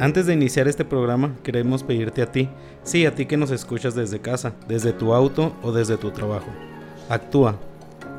Antes 0.00 0.24
de 0.24 0.32
iniciar 0.32 0.66
este 0.66 0.86
programa, 0.86 1.36
queremos 1.42 1.82
pedirte 1.82 2.22
a 2.22 2.32
ti, 2.32 2.48
sí, 2.84 3.04
a 3.04 3.14
ti 3.14 3.26
que 3.26 3.36
nos 3.36 3.50
escuchas 3.50 3.94
desde 3.94 4.18
casa, 4.18 4.54
desde 4.66 4.94
tu 4.94 5.12
auto 5.12 5.52
o 5.62 5.72
desde 5.72 5.98
tu 5.98 6.10
trabajo. 6.10 6.46
Actúa. 7.10 7.56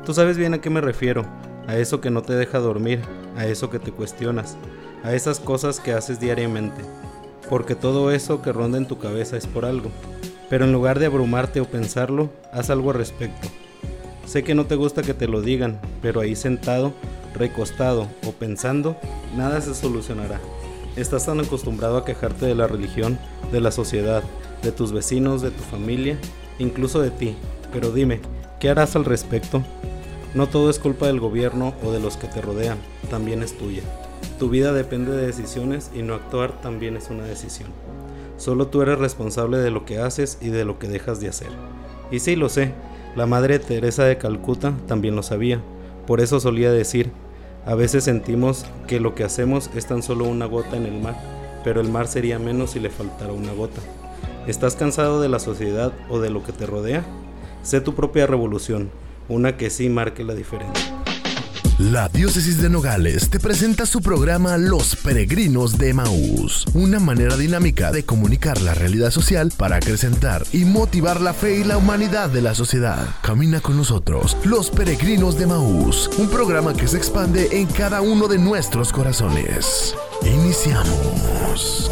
Tú 0.06 0.14
sabes 0.14 0.38
bien 0.38 0.54
a 0.54 0.60
qué 0.60 0.70
me 0.70 0.80
refiero, 0.80 1.26
a 1.66 1.76
eso 1.76 2.00
que 2.00 2.12
no 2.12 2.22
te 2.22 2.34
deja 2.34 2.60
dormir, 2.60 3.00
a 3.36 3.46
eso 3.46 3.68
que 3.68 3.80
te 3.80 3.90
cuestionas, 3.90 4.56
a 5.02 5.12
esas 5.12 5.40
cosas 5.40 5.80
que 5.80 5.92
haces 5.92 6.20
diariamente. 6.20 6.82
Porque 7.50 7.74
todo 7.74 8.12
eso 8.12 8.42
que 8.42 8.52
ronda 8.52 8.78
en 8.78 8.86
tu 8.86 8.98
cabeza 9.00 9.36
es 9.36 9.48
por 9.48 9.64
algo. 9.64 9.90
Pero 10.48 10.66
en 10.66 10.72
lugar 10.72 11.00
de 11.00 11.06
abrumarte 11.06 11.60
o 11.60 11.64
pensarlo, 11.64 12.30
haz 12.52 12.70
algo 12.70 12.92
al 12.92 12.98
respecto. 12.98 13.48
Sé 14.24 14.44
que 14.44 14.54
no 14.54 14.66
te 14.66 14.76
gusta 14.76 15.02
que 15.02 15.14
te 15.14 15.26
lo 15.26 15.42
digan, 15.42 15.80
pero 16.00 16.20
ahí 16.20 16.36
sentado, 16.36 16.92
recostado 17.34 18.06
o 18.24 18.30
pensando, 18.30 18.96
nada 19.36 19.60
se 19.60 19.74
solucionará. 19.74 20.38
Estás 20.94 21.24
tan 21.24 21.40
acostumbrado 21.40 21.96
a 21.96 22.04
quejarte 22.04 22.44
de 22.44 22.54
la 22.54 22.66
religión, 22.66 23.18
de 23.50 23.60
la 23.60 23.70
sociedad, 23.70 24.22
de 24.62 24.72
tus 24.72 24.92
vecinos, 24.92 25.40
de 25.40 25.50
tu 25.50 25.62
familia, 25.62 26.18
incluso 26.58 27.00
de 27.00 27.10
ti. 27.10 27.34
Pero 27.72 27.90
dime, 27.90 28.20
¿qué 28.60 28.68
harás 28.68 28.94
al 28.94 29.06
respecto? 29.06 29.62
No 30.34 30.48
todo 30.48 30.68
es 30.68 30.78
culpa 30.78 31.06
del 31.06 31.18
gobierno 31.18 31.72
o 31.82 31.92
de 31.92 32.00
los 32.00 32.18
que 32.18 32.26
te 32.26 32.42
rodean, 32.42 32.76
también 33.10 33.42
es 33.42 33.56
tuya. 33.56 33.82
Tu 34.38 34.50
vida 34.50 34.74
depende 34.74 35.12
de 35.12 35.26
decisiones 35.26 35.90
y 35.94 36.02
no 36.02 36.14
actuar 36.14 36.60
también 36.60 36.98
es 36.98 37.08
una 37.08 37.24
decisión. 37.24 37.70
Solo 38.36 38.66
tú 38.66 38.82
eres 38.82 38.98
responsable 38.98 39.58
de 39.58 39.70
lo 39.70 39.86
que 39.86 39.98
haces 39.98 40.36
y 40.42 40.48
de 40.48 40.66
lo 40.66 40.78
que 40.78 40.88
dejas 40.88 41.20
de 41.20 41.28
hacer. 41.28 41.50
Y 42.10 42.18
sí 42.18 42.36
lo 42.36 42.50
sé, 42.50 42.72
la 43.16 43.24
Madre 43.24 43.58
Teresa 43.58 44.04
de 44.04 44.18
Calcuta 44.18 44.74
también 44.86 45.16
lo 45.16 45.22
sabía. 45.22 45.62
Por 46.06 46.20
eso 46.20 46.38
solía 46.38 46.70
decir, 46.70 47.12
a 47.64 47.74
veces 47.74 48.04
sentimos 48.04 48.66
que 48.88 48.98
lo 48.98 49.14
que 49.14 49.24
hacemos 49.24 49.70
es 49.74 49.86
tan 49.86 50.02
solo 50.02 50.24
una 50.24 50.46
gota 50.46 50.76
en 50.76 50.86
el 50.86 51.00
mar, 51.00 51.16
pero 51.62 51.80
el 51.80 51.88
mar 51.88 52.08
sería 52.08 52.38
menos 52.38 52.72
si 52.72 52.80
le 52.80 52.90
faltara 52.90 53.32
una 53.32 53.52
gota. 53.52 53.80
¿Estás 54.46 54.74
cansado 54.74 55.20
de 55.20 55.28
la 55.28 55.38
sociedad 55.38 55.92
o 56.08 56.18
de 56.18 56.30
lo 56.30 56.42
que 56.42 56.52
te 56.52 56.66
rodea? 56.66 57.04
Sé 57.62 57.80
tu 57.80 57.94
propia 57.94 58.26
revolución, 58.26 58.90
una 59.28 59.56
que 59.56 59.70
sí 59.70 59.88
marque 59.88 60.24
la 60.24 60.34
diferencia. 60.34 61.01
La 61.78 62.08
diócesis 62.08 62.60
de 62.60 62.68
Nogales 62.68 63.30
te 63.30 63.40
presenta 63.40 63.86
su 63.86 64.02
programa 64.02 64.58
Los 64.58 64.94
Peregrinos 64.94 65.78
de 65.78 65.94
Maús, 65.94 66.66
una 66.74 67.00
manera 67.00 67.36
dinámica 67.36 67.90
de 67.90 68.04
comunicar 68.04 68.60
la 68.60 68.74
realidad 68.74 69.10
social 69.10 69.50
para 69.56 69.76
acrecentar 69.76 70.44
y 70.52 70.66
motivar 70.66 71.20
la 71.20 71.32
fe 71.32 71.60
y 71.60 71.64
la 71.64 71.78
humanidad 71.78 72.28
de 72.28 72.42
la 72.42 72.54
sociedad. 72.54 73.08
Camina 73.22 73.60
con 73.60 73.78
nosotros, 73.78 74.36
Los 74.44 74.70
Peregrinos 74.70 75.38
de 75.38 75.46
Maús, 75.46 76.10
un 76.18 76.28
programa 76.28 76.74
que 76.74 76.86
se 76.86 76.98
expande 76.98 77.48
en 77.52 77.66
cada 77.66 78.02
uno 78.02 78.28
de 78.28 78.38
nuestros 78.38 78.92
corazones. 78.92 79.94
Iniciamos. 80.22 81.90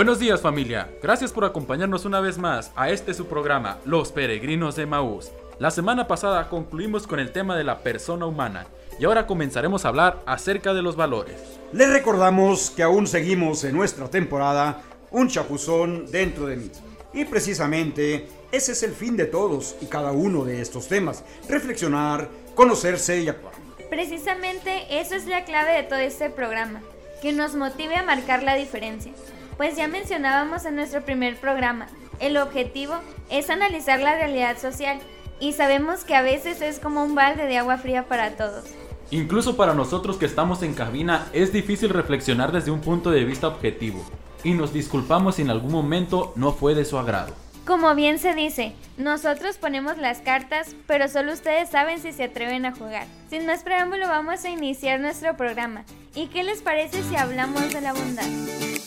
Buenos 0.00 0.18
días 0.18 0.40
familia, 0.40 0.88
gracias 1.02 1.30
por 1.30 1.44
acompañarnos 1.44 2.06
una 2.06 2.20
vez 2.20 2.38
más 2.38 2.72
a 2.74 2.88
este 2.88 3.12
su 3.12 3.26
programa, 3.26 3.80
Los 3.84 4.12
Peregrinos 4.12 4.74
de 4.74 4.86
Maús. 4.86 5.30
La 5.58 5.70
semana 5.70 6.08
pasada 6.08 6.48
concluimos 6.48 7.06
con 7.06 7.20
el 7.20 7.32
tema 7.32 7.54
de 7.54 7.64
la 7.64 7.80
persona 7.80 8.24
humana 8.24 8.66
y 8.98 9.04
ahora 9.04 9.26
comenzaremos 9.26 9.84
a 9.84 9.88
hablar 9.88 10.22
acerca 10.24 10.72
de 10.72 10.80
los 10.80 10.96
valores. 10.96 11.36
Les 11.74 11.90
recordamos 11.90 12.70
que 12.70 12.82
aún 12.82 13.06
seguimos 13.06 13.62
en 13.64 13.76
nuestra 13.76 14.08
temporada 14.08 14.80
Un 15.10 15.28
chapuzón 15.28 16.10
dentro 16.10 16.46
de 16.46 16.56
mí. 16.56 16.70
Y 17.12 17.26
precisamente 17.26 18.26
ese 18.52 18.72
es 18.72 18.82
el 18.82 18.92
fin 18.92 19.18
de 19.18 19.26
todos 19.26 19.76
y 19.82 19.84
cada 19.84 20.12
uno 20.12 20.46
de 20.46 20.62
estos 20.62 20.88
temas, 20.88 21.24
reflexionar, 21.46 22.26
conocerse 22.54 23.20
y 23.20 23.28
actuar. 23.28 23.52
Precisamente 23.90 24.98
eso 24.98 25.14
es 25.14 25.26
la 25.26 25.44
clave 25.44 25.72
de 25.72 25.82
todo 25.82 25.98
este 25.98 26.30
programa, 26.30 26.80
que 27.20 27.34
nos 27.34 27.54
motive 27.54 27.96
a 27.96 28.02
marcar 28.02 28.42
la 28.42 28.54
diferencia. 28.54 29.12
Pues 29.60 29.76
ya 29.76 29.88
mencionábamos 29.88 30.64
en 30.64 30.74
nuestro 30.74 31.04
primer 31.04 31.36
programa, 31.36 31.86
el 32.18 32.38
objetivo 32.38 32.94
es 33.28 33.50
analizar 33.50 34.00
la 34.00 34.14
realidad 34.14 34.56
social 34.56 34.98
y 35.38 35.52
sabemos 35.52 36.02
que 36.04 36.14
a 36.14 36.22
veces 36.22 36.62
es 36.62 36.78
como 36.78 37.04
un 37.04 37.14
balde 37.14 37.44
de 37.44 37.58
agua 37.58 37.76
fría 37.76 38.08
para 38.08 38.38
todos. 38.38 38.64
Incluso 39.10 39.58
para 39.58 39.74
nosotros 39.74 40.16
que 40.16 40.24
estamos 40.24 40.62
en 40.62 40.72
cabina 40.72 41.26
es 41.34 41.52
difícil 41.52 41.90
reflexionar 41.90 42.52
desde 42.52 42.70
un 42.70 42.80
punto 42.80 43.10
de 43.10 43.22
vista 43.24 43.48
objetivo 43.48 44.02
y 44.44 44.52
nos 44.52 44.72
disculpamos 44.72 45.34
si 45.34 45.42
en 45.42 45.50
algún 45.50 45.72
momento 45.72 46.32
no 46.36 46.52
fue 46.52 46.74
de 46.74 46.86
su 46.86 46.96
agrado. 46.96 47.34
Como 47.66 47.94
bien 47.94 48.18
se 48.18 48.34
dice, 48.34 48.72
nosotros 48.96 49.58
ponemos 49.58 49.98
las 49.98 50.22
cartas, 50.22 50.74
pero 50.86 51.06
solo 51.06 51.34
ustedes 51.34 51.68
saben 51.68 52.00
si 52.00 52.14
se 52.14 52.24
atreven 52.24 52.64
a 52.64 52.74
jugar. 52.74 53.06
Sin 53.28 53.44
más 53.44 53.62
preámbulo, 53.62 54.08
vamos 54.08 54.42
a 54.42 54.48
iniciar 54.48 55.00
nuestro 55.00 55.36
programa. 55.36 55.84
¿Y 56.14 56.28
qué 56.28 56.44
les 56.44 56.62
parece 56.62 57.02
si 57.02 57.16
hablamos 57.16 57.70
de 57.74 57.82
la 57.82 57.92
bondad? 57.92 58.79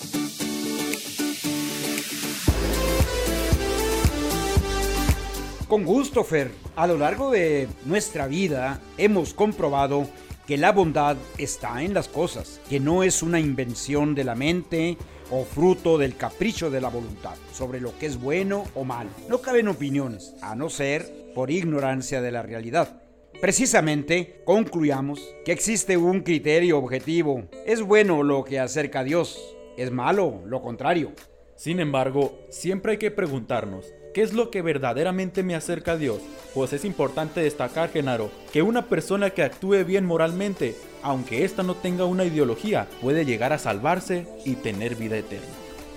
Con 5.73 5.85
gusto, 5.85 6.23
Fer. 6.23 6.51
A 6.75 6.85
lo 6.85 6.99
largo 6.99 7.31
de 7.31 7.67
nuestra 7.85 8.27
vida 8.27 8.79
hemos 8.99 9.33
comprobado 9.33 10.07
que 10.45 10.55
la 10.55 10.71
bondad 10.71 11.17
está 11.39 11.81
en 11.81 11.95
las 11.95 12.07
cosas, 12.07 12.61
que 12.69 12.79
no 12.79 13.01
es 13.01 13.23
una 13.23 13.39
invención 13.39 14.13
de 14.13 14.23
la 14.23 14.35
mente 14.35 14.99
o 15.31 15.43
fruto 15.43 15.97
del 15.97 16.15
capricho 16.15 16.69
de 16.69 16.79
la 16.79 16.89
voluntad 16.89 17.33
sobre 17.51 17.81
lo 17.81 17.97
que 17.97 18.05
es 18.05 18.21
bueno 18.21 18.65
o 18.75 18.83
malo. 18.83 19.09
No 19.27 19.41
caben 19.41 19.67
opiniones, 19.67 20.35
a 20.43 20.55
no 20.55 20.69
ser 20.69 21.11
por 21.33 21.49
ignorancia 21.49 22.21
de 22.21 22.31
la 22.31 22.43
realidad. 22.43 23.01
Precisamente 23.41 24.43
concluyamos 24.45 25.27
que 25.43 25.53
existe 25.53 25.97
un 25.97 26.21
criterio 26.21 26.77
objetivo. 26.77 27.45
Es 27.65 27.81
bueno 27.81 28.21
lo 28.21 28.43
que 28.43 28.59
acerca 28.59 28.99
a 28.99 29.03
Dios, 29.03 29.39
es 29.75 29.89
malo 29.89 30.43
lo 30.45 30.61
contrario. 30.61 31.13
Sin 31.55 31.79
embargo, 31.79 32.37
siempre 32.51 32.91
hay 32.91 32.97
que 32.99 33.09
preguntarnos, 33.09 33.87
¿Qué 34.13 34.21
es 34.21 34.33
lo 34.33 34.51
que 34.51 34.61
verdaderamente 34.61 35.41
me 35.41 35.55
acerca 35.55 35.93
a 35.93 35.97
Dios? 35.97 36.19
Pues 36.53 36.71
es 36.71 36.85
importante 36.85 37.41
destacar, 37.41 37.91
Genaro, 37.91 38.29
que 38.51 38.61
una 38.61 38.85
persona 38.85 39.31
que 39.31 39.41
actúe 39.41 39.83
bien 39.83 40.05
moralmente, 40.05 40.75
aunque 41.01 41.43
ésta 41.43 41.63
no 41.63 41.73
tenga 41.73 42.05
una 42.05 42.23
ideología, 42.23 42.87
puede 43.01 43.25
llegar 43.25 43.53
a 43.53 43.57
salvarse 43.57 44.27
y 44.45 44.53
tener 44.53 44.93
vida 44.95 45.17
eterna. 45.17 45.47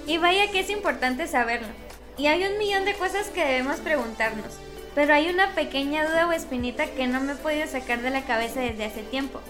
Y 0.07 0.17
vaya 0.17 0.51
que 0.51 0.61
es 0.61 0.71
importante 0.71 1.27
saberlo. 1.27 1.69
Y 2.17 2.29
hay 2.29 2.43
un 2.47 2.57
millón 2.57 2.87
de 2.87 2.95
cosas 2.95 3.29
que 3.29 3.45
debemos 3.45 3.81
preguntarnos. 3.81 4.55
Pero 4.95 5.13
hay 5.13 5.29
una 5.29 5.55
pequeña 5.55 6.07
duda 6.07 6.27
o 6.27 6.33
espinita 6.33 6.87
que 6.87 7.07
no 7.07 7.21
me 7.21 7.35
he 7.35 7.37
podido 7.37 7.67
sacar 7.67 8.01
de 8.01 8.09
la 8.09 8.25
cabeza 8.25 8.61
desde 8.61 8.87
hace 8.87 9.03
tiempo. 9.03 9.41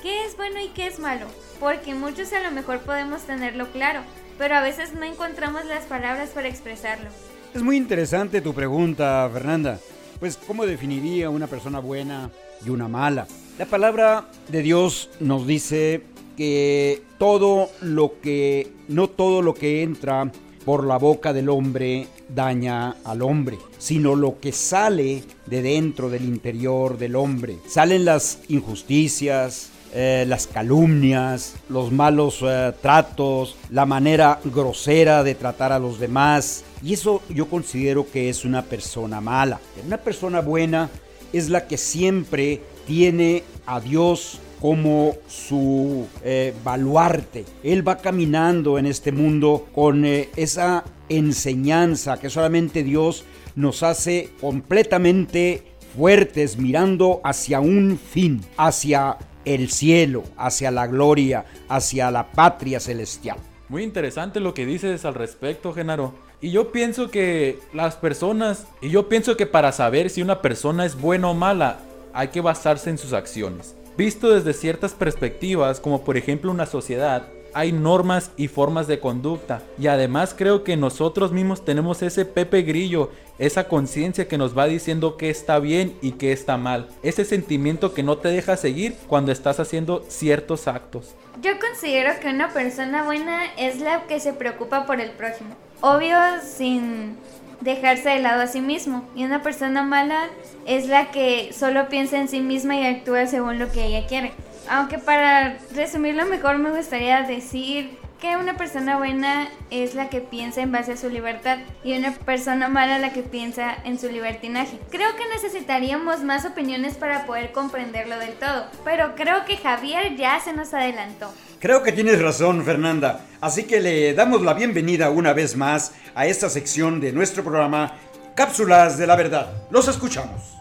¿Qué 0.00 0.24
es 0.24 0.38
bueno 0.38 0.58
y 0.62 0.68
qué 0.68 0.86
es 0.86 0.98
malo? 0.98 1.26
Porque 1.60 1.92
muchos 1.92 2.32
a 2.32 2.40
lo 2.40 2.50
mejor 2.50 2.78
podemos 2.80 3.24
tenerlo 3.24 3.70
claro, 3.72 4.00
pero 4.38 4.54
a 4.54 4.62
veces 4.62 4.94
no 4.94 5.04
encontramos 5.04 5.66
las 5.66 5.84
palabras 5.84 6.30
para 6.30 6.48
expresarlo. 6.48 7.10
Es 7.56 7.62
muy 7.62 7.78
interesante 7.78 8.42
tu 8.42 8.52
pregunta, 8.52 9.30
Fernanda. 9.32 9.80
Pues, 10.20 10.36
¿cómo 10.46 10.66
definiría 10.66 11.30
una 11.30 11.46
persona 11.46 11.78
buena 11.78 12.30
y 12.62 12.68
una 12.68 12.86
mala? 12.86 13.26
La 13.58 13.64
palabra 13.64 14.28
de 14.48 14.60
Dios 14.60 15.08
nos 15.20 15.46
dice 15.46 16.02
que 16.36 17.02
todo 17.16 17.70
lo 17.80 18.20
que, 18.20 18.70
no 18.88 19.08
todo 19.08 19.40
lo 19.40 19.54
que 19.54 19.82
entra 19.82 20.30
por 20.66 20.84
la 20.84 20.98
boca 20.98 21.32
del 21.32 21.48
hombre 21.48 22.08
daña 22.28 22.96
al 23.04 23.22
hombre, 23.22 23.56
sino 23.78 24.16
lo 24.16 24.38
que 24.38 24.52
sale 24.52 25.22
de 25.46 25.62
dentro 25.62 26.10
del 26.10 26.24
interior 26.24 26.98
del 26.98 27.16
hombre. 27.16 27.56
Salen 27.66 28.04
las 28.04 28.40
injusticias, 28.48 29.70
eh, 29.98 30.26
las 30.28 30.46
calumnias, 30.46 31.54
los 31.70 31.90
malos 31.90 32.44
eh, 32.46 32.70
tratos, 32.82 33.56
la 33.70 33.86
manera 33.86 34.40
grosera 34.44 35.22
de 35.22 35.34
tratar 35.34 35.72
a 35.72 35.78
los 35.78 35.98
demás. 35.98 36.64
Y 36.82 36.92
eso 36.92 37.22
yo 37.30 37.48
considero 37.48 38.06
que 38.06 38.28
es 38.28 38.44
una 38.44 38.60
persona 38.60 39.22
mala. 39.22 39.58
Una 39.86 39.96
persona 39.96 40.42
buena 40.42 40.90
es 41.32 41.48
la 41.48 41.66
que 41.66 41.78
siempre 41.78 42.60
tiene 42.86 43.42
a 43.64 43.80
Dios 43.80 44.38
como 44.60 45.14
su 45.28 46.06
eh, 46.22 46.52
baluarte. 46.62 47.46
Él 47.62 47.88
va 47.88 47.96
caminando 47.96 48.78
en 48.78 48.84
este 48.84 49.12
mundo 49.12 49.66
con 49.74 50.04
esa 50.04 50.84
enseñanza 51.08 52.20
que 52.20 52.28
solamente 52.28 52.82
Dios 52.82 53.24
nos 53.54 53.82
hace 53.82 54.28
completamente 54.42 55.62
fuertes 55.96 56.58
mirando 56.58 57.22
hacia 57.24 57.60
un 57.60 57.98
fin, 57.98 58.42
hacia 58.58 59.16
el 59.46 59.70
cielo, 59.70 60.24
hacia 60.36 60.70
la 60.70 60.86
gloria, 60.86 61.46
hacia 61.68 62.10
la 62.10 62.30
patria 62.32 62.80
celestial. 62.80 63.38
Muy 63.68 63.82
interesante 63.82 64.40
lo 64.40 64.52
que 64.52 64.66
dices 64.66 65.06
al 65.06 65.14
respecto, 65.14 65.72
Genaro. 65.72 66.12
Y 66.40 66.50
yo 66.50 66.70
pienso 66.70 67.10
que 67.10 67.58
las 67.72 67.96
personas, 67.96 68.66
y 68.82 68.90
yo 68.90 69.08
pienso 69.08 69.36
que 69.36 69.46
para 69.46 69.72
saber 69.72 70.10
si 70.10 70.20
una 70.20 70.42
persona 70.42 70.84
es 70.84 71.00
buena 71.00 71.30
o 71.30 71.34
mala, 71.34 71.78
hay 72.12 72.28
que 72.28 72.42
basarse 72.42 72.90
en 72.90 72.98
sus 72.98 73.14
acciones. 73.14 73.74
Visto 73.96 74.30
desde 74.30 74.52
ciertas 74.52 74.92
perspectivas, 74.92 75.80
como 75.80 76.04
por 76.04 76.18
ejemplo 76.18 76.50
una 76.50 76.66
sociedad, 76.66 77.28
hay 77.56 77.72
normas 77.72 78.32
y 78.36 78.48
formas 78.48 78.86
de 78.86 79.00
conducta. 79.00 79.62
Y 79.78 79.86
además 79.86 80.34
creo 80.36 80.62
que 80.62 80.76
nosotros 80.76 81.32
mismos 81.32 81.64
tenemos 81.64 82.02
ese 82.02 82.26
Pepe 82.26 82.60
Grillo, 82.60 83.10
esa 83.38 83.66
conciencia 83.66 84.28
que 84.28 84.36
nos 84.36 84.56
va 84.56 84.66
diciendo 84.66 85.16
que 85.16 85.30
está 85.30 85.58
bien 85.58 85.96
y 86.02 86.12
que 86.12 86.32
está 86.32 86.58
mal. 86.58 86.86
Ese 87.02 87.24
sentimiento 87.24 87.94
que 87.94 88.02
no 88.02 88.18
te 88.18 88.28
deja 88.28 88.58
seguir 88.58 88.94
cuando 89.06 89.32
estás 89.32 89.58
haciendo 89.58 90.04
ciertos 90.06 90.68
actos. 90.68 91.14
Yo 91.40 91.52
considero 91.58 92.20
que 92.20 92.28
una 92.28 92.52
persona 92.52 93.04
buena 93.04 93.46
es 93.56 93.80
la 93.80 94.02
que 94.02 94.20
se 94.20 94.34
preocupa 94.34 94.84
por 94.84 95.00
el 95.00 95.12
prójimo. 95.12 95.56
Obvio, 95.80 96.18
sin 96.44 97.16
dejarse 97.62 98.10
de 98.10 98.18
lado 98.20 98.42
a 98.42 98.48
sí 98.48 98.60
mismo. 98.60 99.08
Y 99.16 99.24
una 99.24 99.42
persona 99.42 99.82
mala 99.82 100.26
es 100.66 100.88
la 100.88 101.10
que 101.10 101.54
solo 101.54 101.88
piensa 101.88 102.18
en 102.18 102.28
sí 102.28 102.40
misma 102.40 102.76
y 102.76 102.84
actúa 102.84 103.26
según 103.26 103.58
lo 103.58 103.72
que 103.72 103.86
ella 103.86 104.06
quiere. 104.06 104.32
Aunque 104.68 104.98
para 104.98 105.58
resumirlo 105.74 106.26
mejor 106.26 106.58
me 106.58 106.70
gustaría 106.70 107.22
decir 107.22 107.98
que 108.20 108.36
una 108.36 108.56
persona 108.56 108.96
buena 108.96 109.48
es 109.70 109.94
la 109.94 110.08
que 110.08 110.20
piensa 110.20 110.62
en 110.62 110.72
base 110.72 110.92
a 110.92 110.96
su 110.96 111.10
libertad 111.10 111.58
y 111.84 111.96
una 111.96 112.12
persona 112.12 112.68
mala 112.68 112.98
la 112.98 113.12
que 113.12 113.22
piensa 113.22 113.76
en 113.84 113.98
su 113.98 114.08
libertinaje. 114.08 114.78
Creo 114.90 115.14
que 115.16 115.28
necesitaríamos 115.28 116.22
más 116.22 116.44
opiniones 116.44 116.94
para 116.94 117.26
poder 117.26 117.52
comprenderlo 117.52 118.18
del 118.18 118.32
todo, 118.34 118.66
pero 118.84 119.14
creo 119.14 119.44
que 119.44 119.58
Javier 119.58 120.16
ya 120.16 120.40
se 120.40 120.52
nos 120.52 120.72
adelantó. 120.72 121.32
Creo 121.60 121.82
que 121.82 121.92
tienes 121.92 122.20
razón, 122.20 122.64
Fernanda. 122.64 123.26
Así 123.40 123.64
que 123.64 123.80
le 123.80 124.14
damos 124.14 124.42
la 124.42 124.54
bienvenida 124.54 125.10
una 125.10 125.32
vez 125.32 125.56
más 125.56 125.92
a 126.14 126.26
esta 126.26 126.48
sección 126.48 127.00
de 127.00 127.12
nuestro 127.12 127.44
programa 127.44 127.92
Cápsulas 128.34 128.98
de 128.98 129.06
la 129.06 129.16
Verdad. 129.16 129.52
Los 129.70 129.88
escuchamos. 129.88 130.55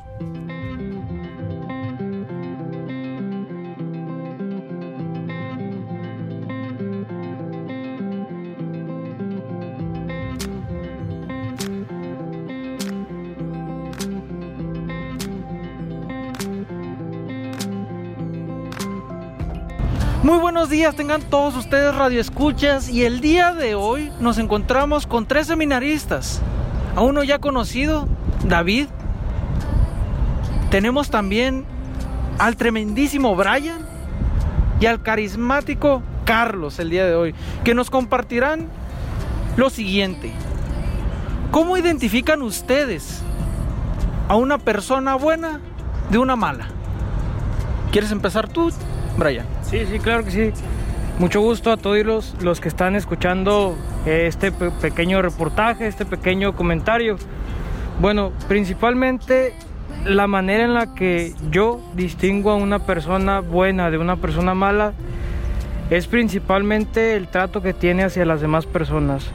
Días, 20.70 20.96
tengan 20.96 21.22
todos 21.22 21.56
ustedes 21.56 21.94
radioescuchas 21.96 22.90
y 22.90 23.04
el 23.04 23.22
día 23.22 23.54
de 23.54 23.76
hoy 23.76 24.12
nos 24.20 24.38
encontramos 24.38 25.06
con 25.06 25.26
tres 25.26 25.48
seminaristas. 25.48 26.42
A 26.96 27.02
uno 27.02 27.24
ya 27.24 27.40
conocido, 27.40 28.08
David. 28.44 28.88
Tenemos 30.72 31.10
también 31.10 31.66
al 32.40 32.56
tremendísimo 32.56 33.36
Brian 33.36 33.86
y 34.80 34.86
al 34.88 35.02
carismático 35.02 36.02
Carlos 36.26 36.80
el 36.80 36.90
día 36.90 37.06
de 37.06 37.16
hoy, 37.16 37.36
que 37.64 37.76
nos 37.76 37.90
compartirán 37.90 38.68
lo 39.58 39.70
siguiente. 39.70 40.32
¿Cómo 41.52 41.78
identifican 41.78 42.42
ustedes 42.42 43.22
a 44.28 44.36
una 44.36 44.58
persona 44.58 45.16
buena 45.16 45.60
de 46.10 46.18
una 46.18 46.36
mala? 46.36 46.68
¿Quieres 47.92 48.12
empezar 48.12 48.50
tú, 48.50 48.72
Brian? 49.18 49.46
Sí, 49.75 49.86
sí, 49.92 50.00
claro 50.00 50.24
que 50.24 50.31
sí. 50.31 50.51
Mucho 51.19 51.42
gusto 51.42 51.69
a 51.69 51.75
todos 51.75 51.98
los, 52.06 52.42
los 52.42 52.62
que 52.62 52.69
están 52.69 52.95
escuchando 52.95 53.75
eh, 54.06 54.25
este 54.25 54.54
pequeño 54.54 55.22
reportaje, 55.22 55.86
este 55.88 56.06
pequeño 56.06 56.56
comentario. 56.56 57.18
Bueno, 58.00 58.31
principalmente 58.48 59.54
la 60.06 60.27
manera 60.27 60.63
en 60.63 60.74
la 60.74 60.95
que 60.95 61.33
yo 61.51 61.81
distingo 61.94 62.51
a 62.51 62.56
una 62.56 62.86
persona 62.86 63.42
buena 63.42 63.92
de 63.92 63.98
una 63.98 64.16
persona 64.16 64.54
mala 64.54 64.94
es 65.89 66.07
principalmente 66.07 67.18
el 67.18 67.28
trato 67.28 67.62
que 67.62 67.74
tiene 67.74 68.06
hacia 68.06 68.24
las 68.24 68.39
demás 68.39 68.66
personas. 68.66 69.28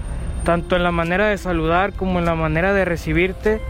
Tanto 0.44 0.74
en 0.74 0.84
la 0.84 0.90
manera 0.90 1.28
de 1.28 1.36
saludar 1.36 1.92
como 1.92 2.18
en 2.18 2.24
la 2.24 2.34
manera 2.34 2.72
de 2.72 2.86
recibirte, 2.86 3.60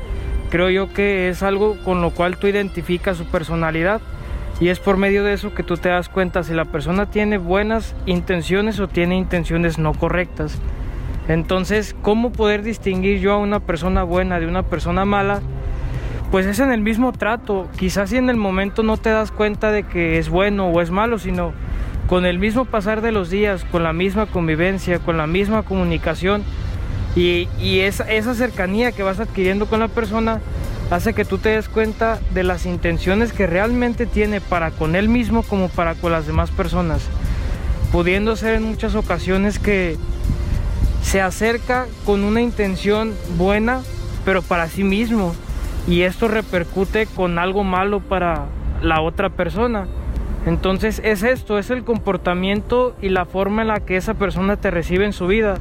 creo 0.50 0.70
yo 0.70 0.92
que 0.92 1.30
es 1.30 1.42
algo 1.42 1.82
con 1.82 2.00
lo 2.00 2.12
cual 2.12 2.36
tú 2.36 2.46
identificas 2.46 3.16
su 3.16 3.24
personalidad 3.24 4.00
y 4.60 4.68
es 4.68 4.78
por 4.78 4.96
medio 4.96 5.24
de 5.24 5.32
eso 5.32 5.54
que 5.54 5.62
tú 5.62 5.76
te 5.76 5.88
das 5.88 6.08
cuenta 6.08 6.44
si 6.44 6.52
la 6.52 6.66
persona 6.66 7.10
tiene 7.10 7.38
buenas 7.38 7.96
intenciones 8.06 8.78
o 8.78 8.88
tiene 8.88 9.16
intenciones 9.16 9.78
no 9.78 9.94
correctas. 9.94 10.58
Entonces, 11.28 11.96
¿cómo 12.02 12.32
poder 12.32 12.62
distinguir 12.62 13.20
yo 13.20 13.32
a 13.32 13.38
una 13.38 13.60
persona 13.60 14.02
buena 14.02 14.38
de 14.38 14.46
una 14.46 14.62
persona 14.62 15.04
mala? 15.04 15.40
Pues 16.30 16.46
es 16.46 16.60
en 16.60 16.72
el 16.72 16.80
mismo 16.80 17.12
trato. 17.12 17.68
Quizás 17.76 18.10
si 18.10 18.16
en 18.16 18.30
el 18.30 18.36
momento 18.36 18.82
no 18.82 18.96
te 18.96 19.10
das 19.10 19.32
cuenta 19.32 19.72
de 19.72 19.84
que 19.84 20.18
es 20.18 20.28
bueno 20.28 20.68
o 20.68 20.80
es 20.80 20.90
malo, 20.90 21.18
sino 21.18 21.52
con 22.08 22.26
el 22.26 22.38
mismo 22.38 22.64
pasar 22.64 23.00
de 23.00 23.12
los 23.12 23.30
días, 23.30 23.64
con 23.64 23.82
la 23.82 23.92
misma 23.92 24.26
convivencia, 24.26 24.98
con 24.98 25.16
la 25.16 25.26
misma 25.26 25.62
comunicación 25.62 26.42
y, 27.16 27.48
esa, 27.80 28.34
cercanía 28.34 28.92
que 28.92 29.02
vas 29.02 29.20
adquiriendo 29.20 29.66
con 29.66 29.80
la 29.80 29.88
persona, 29.88 30.40
hace 30.90 31.14
que 31.14 31.24
tú 31.24 31.38
te 31.38 31.50
des 31.50 31.68
cuenta 31.68 32.18
de 32.34 32.42
las 32.42 32.66
intenciones 32.66 33.32
que 33.32 33.46
realmente 33.46 34.06
tiene 34.06 34.40
para 34.40 34.70
con 34.72 34.96
él 34.96 35.08
mismo 35.08 35.42
como 35.42 35.68
para 35.68 35.94
con 35.94 36.12
las 36.12 36.26
demás 36.26 36.50
personas, 36.50 37.08
pudiendo 37.92 38.36
ser 38.36 38.54
en 38.54 38.64
muchas 38.64 38.94
ocasiones 38.94 39.58
que 39.58 39.96
se 41.02 41.20
acerca 41.20 41.86
con 42.04 42.24
una 42.24 42.40
intención 42.40 43.14
buena, 43.36 43.80
pero 44.24 44.42
para 44.42 44.68
sí 44.68 44.84
mismo, 44.84 45.34
y 45.88 46.02
esto 46.02 46.28
repercute 46.28 47.06
con 47.06 47.38
algo 47.38 47.64
malo 47.64 48.00
para 48.00 48.46
la 48.82 49.00
otra 49.00 49.30
persona. 49.30 49.86
Entonces 50.46 51.00
es 51.04 51.22
esto, 51.22 51.58
es 51.58 51.70
el 51.70 51.84
comportamiento 51.84 52.96
y 53.02 53.10
la 53.10 53.26
forma 53.26 53.62
en 53.62 53.68
la 53.68 53.80
que 53.80 53.96
esa 53.96 54.14
persona 54.14 54.56
te 54.56 54.70
recibe 54.70 55.04
en 55.04 55.12
su 55.12 55.26
vida. 55.26 55.58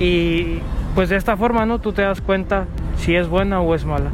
Y 0.00 0.58
pues 0.94 1.08
de 1.08 1.16
esta 1.16 1.36
forma, 1.36 1.66
¿no? 1.66 1.78
Tú 1.78 1.92
te 1.92 2.02
das 2.02 2.20
cuenta 2.20 2.66
si 2.96 3.14
es 3.14 3.28
buena 3.28 3.60
o 3.60 3.74
es 3.74 3.84
mala. 3.84 4.10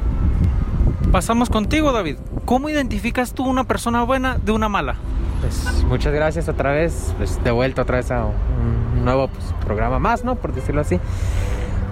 Pasamos 1.13 1.49
contigo, 1.49 1.93
David. 1.93 2.17
¿Cómo 2.45 2.69
identificas 2.69 3.33
tú 3.33 3.45
una 3.45 3.65
persona 3.65 4.03
buena 4.03 4.37
de 4.37 4.53
una 4.53 4.69
mala? 4.69 4.97
Pues 5.41 5.85
muchas 5.85 6.13
gracias 6.13 6.51
otra 6.51 6.73
vez, 6.73 7.15
pues 7.17 7.43
de 7.43 7.51
vuelta 7.51 7.83
otra 7.83 7.97
vez 7.97 8.11
a 8.11 8.27
un 8.27 9.05
nuevo 9.05 9.29
pues, 9.29 9.55
programa 9.65 9.99
más, 9.99 10.23
¿no? 10.23 10.35
Por 10.35 10.53
decirlo 10.53 10.83
así. 10.83 11.01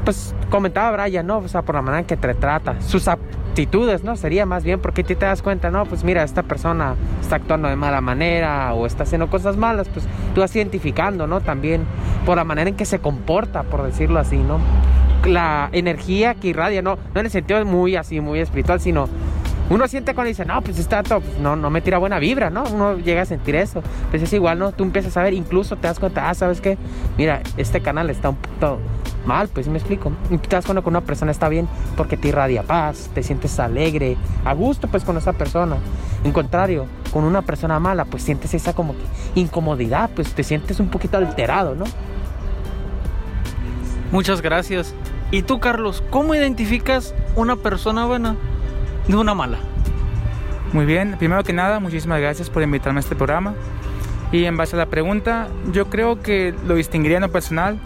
Pues 0.05 0.35
comentaba 0.51 1.05
Brian, 1.05 1.27
¿no? 1.27 1.39
O 1.39 1.49
sea, 1.49 1.63
por 1.63 1.77
la 1.77 1.83
manera 1.83 2.01
en 2.01 2.05
que 2.05 2.19
te 2.19 2.35
trata, 2.35 2.81
sus 2.83 3.09
actitudes, 3.09 4.05
¿no? 4.05 4.17
Sería 4.17 4.45
más 4.45 4.65
bien 4.65 4.81
porque 4.81 5.03
tú 5.03 5.15
te 5.15 5.25
das 5.25 5.41
cuenta, 5.41 5.71
¿no? 5.71 5.87
Pues 5.87 6.05
mira, 6.05 6.23
esta 6.23 6.43
persona 6.43 6.95
está 7.23 7.37
actuando 7.37 7.69
de 7.69 7.77
mala 7.77 8.03
manera 8.03 8.75
o 8.75 8.85
está 8.85 9.05
haciendo 9.05 9.31
cosas 9.31 9.56
malas, 9.56 9.89
pues 9.89 10.05
tú 10.35 10.43
vas 10.43 10.55
identificando, 10.55 11.27
¿no? 11.27 11.41
También 11.41 11.87
por 12.27 12.37
la 12.37 12.44
manera 12.44 12.69
en 12.69 12.77
que 12.77 12.85
se 12.85 12.99
comporta, 12.99 13.63
por 13.63 13.82
decirlo 13.82 14.20
así, 14.20 14.37
¿no? 14.37 14.58
La 15.27 15.69
energía 15.73 16.35
que 16.35 16.49
irradia, 16.49 16.83
no, 16.83 16.99
en 17.15 17.27
el 17.27 17.31
sentido 17.31 17.65
muy 17.65 17.97
así, 17.97 18.21
muy 18.21 18.41
espiritual, 18.41 18.81
sino 18.81 19.09
uno 19.69 19.89
siente 19.89 20.15
cuando 20.15 20.29
dice, 20.29 20.45
no, 20.45 20.63
pues 20.63 20.79
está 20.79 21.03
todo, 21.03 21.23
no, 21.41 21.56
no 21.56 21.71
me 21.71 21.81
tira 21.81 21.99
buena 21.99 22.21
vibra, 22.21 22.51
¿no? 22.51 22.63
Uno 22.73 22.99
llega 22.99 23.23
a 23.23 23.25
sentir 23.25 23.56
eso. 23.56 23.83
Pues 24.11 24.23
es 24.23 24.33
igual, 24.33 24.61
¿no? 24.61 24.71
Tú 24.71 24.85
empiezas 24.85 25.17
a 25.17 25.25
ver, 25.25 25.35
incluso 25.35 25.75
te 25.77 25.89
das 25.89 25.99
cuenta, 25.99 26.31
ah, 26.31 26.35
¿sabes 26.35 26.61
qué? 26.61 26.79
Mira, 27.19 27.43
este 27.56 27.81
canal 27.81 28.09
está 28.09 28.29
un 28.29 28.37
poquito 28.37 28.79
mal, 29.27 29.49
pues 29.49 29.67
me 29.67 29.79
explico. 29.79 30.13
Y 30.31 30.39
te 30.39 30.55
das 30.55 30.65
cuenta 30.65 30.83
que 30.83 30.89
una 30.89 31.01
persona 31.01 31.33
está 31.33 31.49
bien 31.49 31.69
porque 31.97 32.17
te 32.17 32.29
irradia 32.29 32.63
paz, 32.63 33.11
te 33.13 33.25
sientes 33.25 33.59
alegre, 33.59 34.17
a 34.45 34.55
gusto, 34.55 34.87
pues 34.87 35.03
con 35.03 35.17
esa 35.17 35.33
persona. 35.33 35.79
En 36.23 36.31
contrario, 36.31 36.87
con 37.13 37.25
una 37.25 37.43
persona 37.43 37.81
mala, 37.81 38.05
pues 38.05 38.23
sientes 38.23 38.55
esa 38.55 38.73
como 38.73 38.95
incomodidad, 39.35 40.11
pues 40.15 40.33
te 40.33 40.45
sientes 40.45 40.79
un 40.79 40.91
poquito 40.91 41.17
alterado, 41.17 41.75
¿no? 41.75 41.87
Muchas 44.13 44.41
gracias. 44.41 44.95
¿Y 45.31 45.43
tú, 45.43 45.59
Carlos, 45.59 46.05
cómo 46.11 46.35
identificas 46.35 47.15
una 47.35 47.56
persona 47.56 48.06
buena 48.06 48.37
de 49.09 49.17
una 49.17 49.35
mala? 49.35 49.59
Muy 50.73 50.85
bien, 50.85 51.17
primero 51.19 51.43
que 51.43 51.53
nada, 51.53 51.81
muchísimas 51.81 52.21
gracias 52.21 52.49
por 52.49 52.63
invitarme 52.63 52.99
a 52.99 53.01
este 53.01 53.17
programa. 53.17 53.55
Y 54.31 54.45
en 54.45 54.56
base 54.56 54.77
a 54.77 54.79
la 54.79 54.87
pregunta, 54.87 55.49
yo 55.73 55.87
creo 55.87 56.21
que 56.23 56.55
lo 56.67 56.77
distinguiría 56.77 57.19
en 57.19 57.23
lo 57.23 57.33
personal 57.33 57.79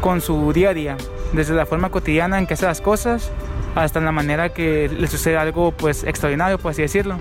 con 0.00 0.22
su 0.22 0.52
día 0.54 0.70
a 0.70 0.74
día, 0.74 0.96
desde 1.34 1.54
la 1.54 1.66
forma 1.66 1.90
cotidiana 1.90 2.38
en 2.38 2.46
que 2.46 2.54
hace 2.54 2.64
las 2.64 2.80
cosas 2.80 3.30
hasta 3.74 4.00
la 4.00 4.12
manera 4.12 4.48
que 4.48 4.88
le 4.88 5.06
sucede 5.06 5.36
algo 5.36 5.72
pues 5.72 6.04
extraordinario, 6.04 6.58
por 6.58 6.70
así 6.70 6.82
decirlo. 6.82 7.16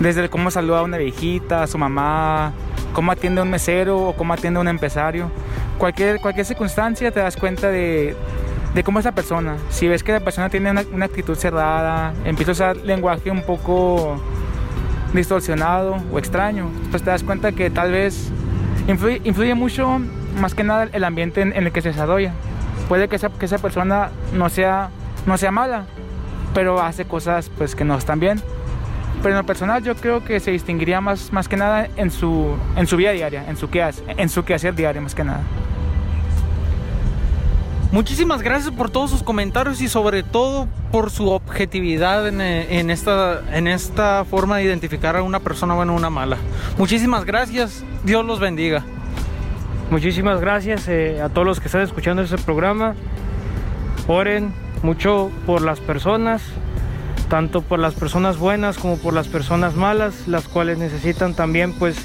Desde 0.00 0.28
cómo 0.28 0.50
saluda 0.50 0.80
a 0.80 0.82
una 0.82 0.98
viejita, 0.98 1.62
a 1.62 1.66
su 1.66 1.78
mamá, 1.78 2.52
cómo 2.92 3.12
atiende 3.12 3.40
a 3.40 3.44
un 3.44 3.50
mesero 3.50 4.08
o 4.08 4.16
cómo 4.16 4.32
atiende 4.32 4.58
a 4.58 4.60
un 4.60 4.68
empresario. 4.68 5.30
Cualquier, 5.78 6.20
cualquier 6.20 6.46
circunstancia 6.46 7.10
te 7.12 7.20
das 7.20 7.36
cuenta 7.36 7.68
de, 7.68 8.16
de 8.74 8.84
cómo 8.84 8.98
es 8.98 9.04
la 9.04 9.12
persona. 9.12 9.56
Si 9.70 9.88
ves 9.88 10.02
que 10.02 10.12
la 10.12 10.20
persona 10.20 10.48
tiene 10.48 10.70
una, 10.70 11.04
actitud 11.04 11.36
cerrada, 11.36 12.12
empieza 12.24 12.50
a 12.50 12.54
usar 12.54 12.76
lenguaje 12.78 13.30
un 13.30 13.42
poco 13.42 14.20
distorsionado 15.12 15.96
o 16.12 16.18
extraño, 16.18 16.70
pues 16.90 17.02
te 17.02 17.10
das 17.10 17.22
cuenta 17.22 17.52
que 17.52 17.70
tal 17.70 17.92
vez 17.92 18.30
influye, 18.86 19.54
mucho 19.54 20.00
más 20.40 20.54
que 20.54 20.64
nada 20.64 20.88
el 20.92 21.04
ambiente 21.04 21.40
en, 21.40 21.52
el 21.54 21.72
que 21.72 21.82
se 21.82 21.88
desarrolla. 21.88 22.32
Puede 22.88 23.08
que 23.08 23.16
esa, 23.16 23.28
que 23.30 23.46
esa 23.46 23.58
persona 23.58 24.10
no 24.32 24.48
sea, 24.48 24.90
no 25.26 25.36
sea 25.36 25.50
mala, 25.50 25.84
pero 26.54 26.80
hace 26.80 27.04
cosas 27.04 27.50
pues 27.56 27.74
que 27.74 27.84
no 27.84 27.96
están 27.96 28.20
bien. 28.20 28.40
Pero 29.22 29.34
en 29.34 29.38
lo 29.40 29.46
personal 29.46 29.82
yo 29.82 29.96
creo 29.96 30.22
que 30.22 30.38
se 30.38 30.52
distinguiría 30.52 31.00
más, 31.00 31.32
más 31.32 31.48
que 31.48 31.56
nada 31.56 31.88
en 31.96 32.10
su, 32.10 32.56
en 32.76 32.86
su 32.86 32.96
vida 32.96 33.10
diaria, 33.10 33.44
en 33.48 33.56
su, 33.56 33.68
quehacer, 33.68 34.04
en 34.16 34.28
su 34.28 34.44
quehacer 34.44 34.74
diario 34.74 35.02
más 35.02 35.14
que 35.14 35.24
nada. 35.24 35.40
Muchísimas 37.90 38.42
gracias 38.42 38.74
por 38.74 38.90
todos 38.90 39.10
sus 39.10 39.22
comentarios 39.22 39.80
y 39.80 39.88
sobre 39.88 40.22
todo 40.22 40.68
por 40.92 41.10
su 41.10 41.30
objetividad 41.30 42.28
en, 42.28 42.42
eh, 42.42 42.80
en 42.80 42.90
esta, 42.90 43.40
en 43.56 43.66
esta 43.66 44.26
forma 44.26 44.58
de 44.58 44.64
identificar 44.64 45.16
a 45.16 45.22
una 45.22 45.40
persona 45.40 45.72
buena 45.72 45.92
o 45.92 45.96
una 45.96 46.10
mala. 46.10 46.36
Muchísimas 46.76 47.24
gracias, 47.24 47.82
Dios 48.04 48.26
los 48.26 48.40
bendiga. 48.40 48.84
Muchísimas 49.90 50.38
gracias 50.38 50.86
eh, 50.86 51.22
a 51.22 51.30
todos 51.30 51.46
los 51.46 51.60
que 51.60 51.68
están 51.68 51.80
escuchando 51.80 52.20
este 52.20 52.36
programa. 52.36 52.94
Oren 54.06 54.52
mucho 54.82 55.30
por 55.46 55.62
las 55.62 55.80
personas, 55.80 56.42
tanto 57.30 57.62
por 57.62 57.78
las 57.78 57.94
personas 57.94 58.36
buenas 58.36 58.76
como 58.76 58.98
por 58.98 59.14
las 59.14 59.28
personas 59.28 59.76
malas, 59.76 60.28
las 60.28 60.46
cuales 60.46 60.76
necesitan 60.76 61.32
también 61.32 61.72
pues 61.72 61.96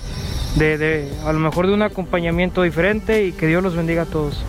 de, 0.56 0.78
de 0.78 1.12
a 1.26 1.34
lo 1.34 1.40
mejor 1.40 1.68
de 1.68 1.74
un 1.74 1.82
acompañamiento 1.82 2.62
diferente 2.62 3.26
y 3.26 3.34
que 3.34 3.48
Dios 3.48 3.62
los 3.62 3.76
bendiga 3.76 4.04
a 4.04 4.06
todos. 4.06 4.42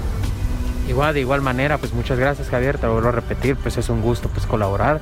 Igual, 0.88 1.14
de 1.14 1.20
igual 1.20 1.40
manera, 1.40 1.78
pues 1.78 1.94
muchas 1.94 2.18
gracias 2.18 2.50
Javier, 2.50 2.76
te 2.78 2.86
lo 2.86 2.92
vuelvo 2.92 3.08
a 3.08 3.12
repetir, 3.12 3.56
pues 3.56 3.78
es 3.78 3.88
un 3.88 4.02
gusto 4.02 4.28
pues 4.28 4.46
colaborar. 4.46 5.00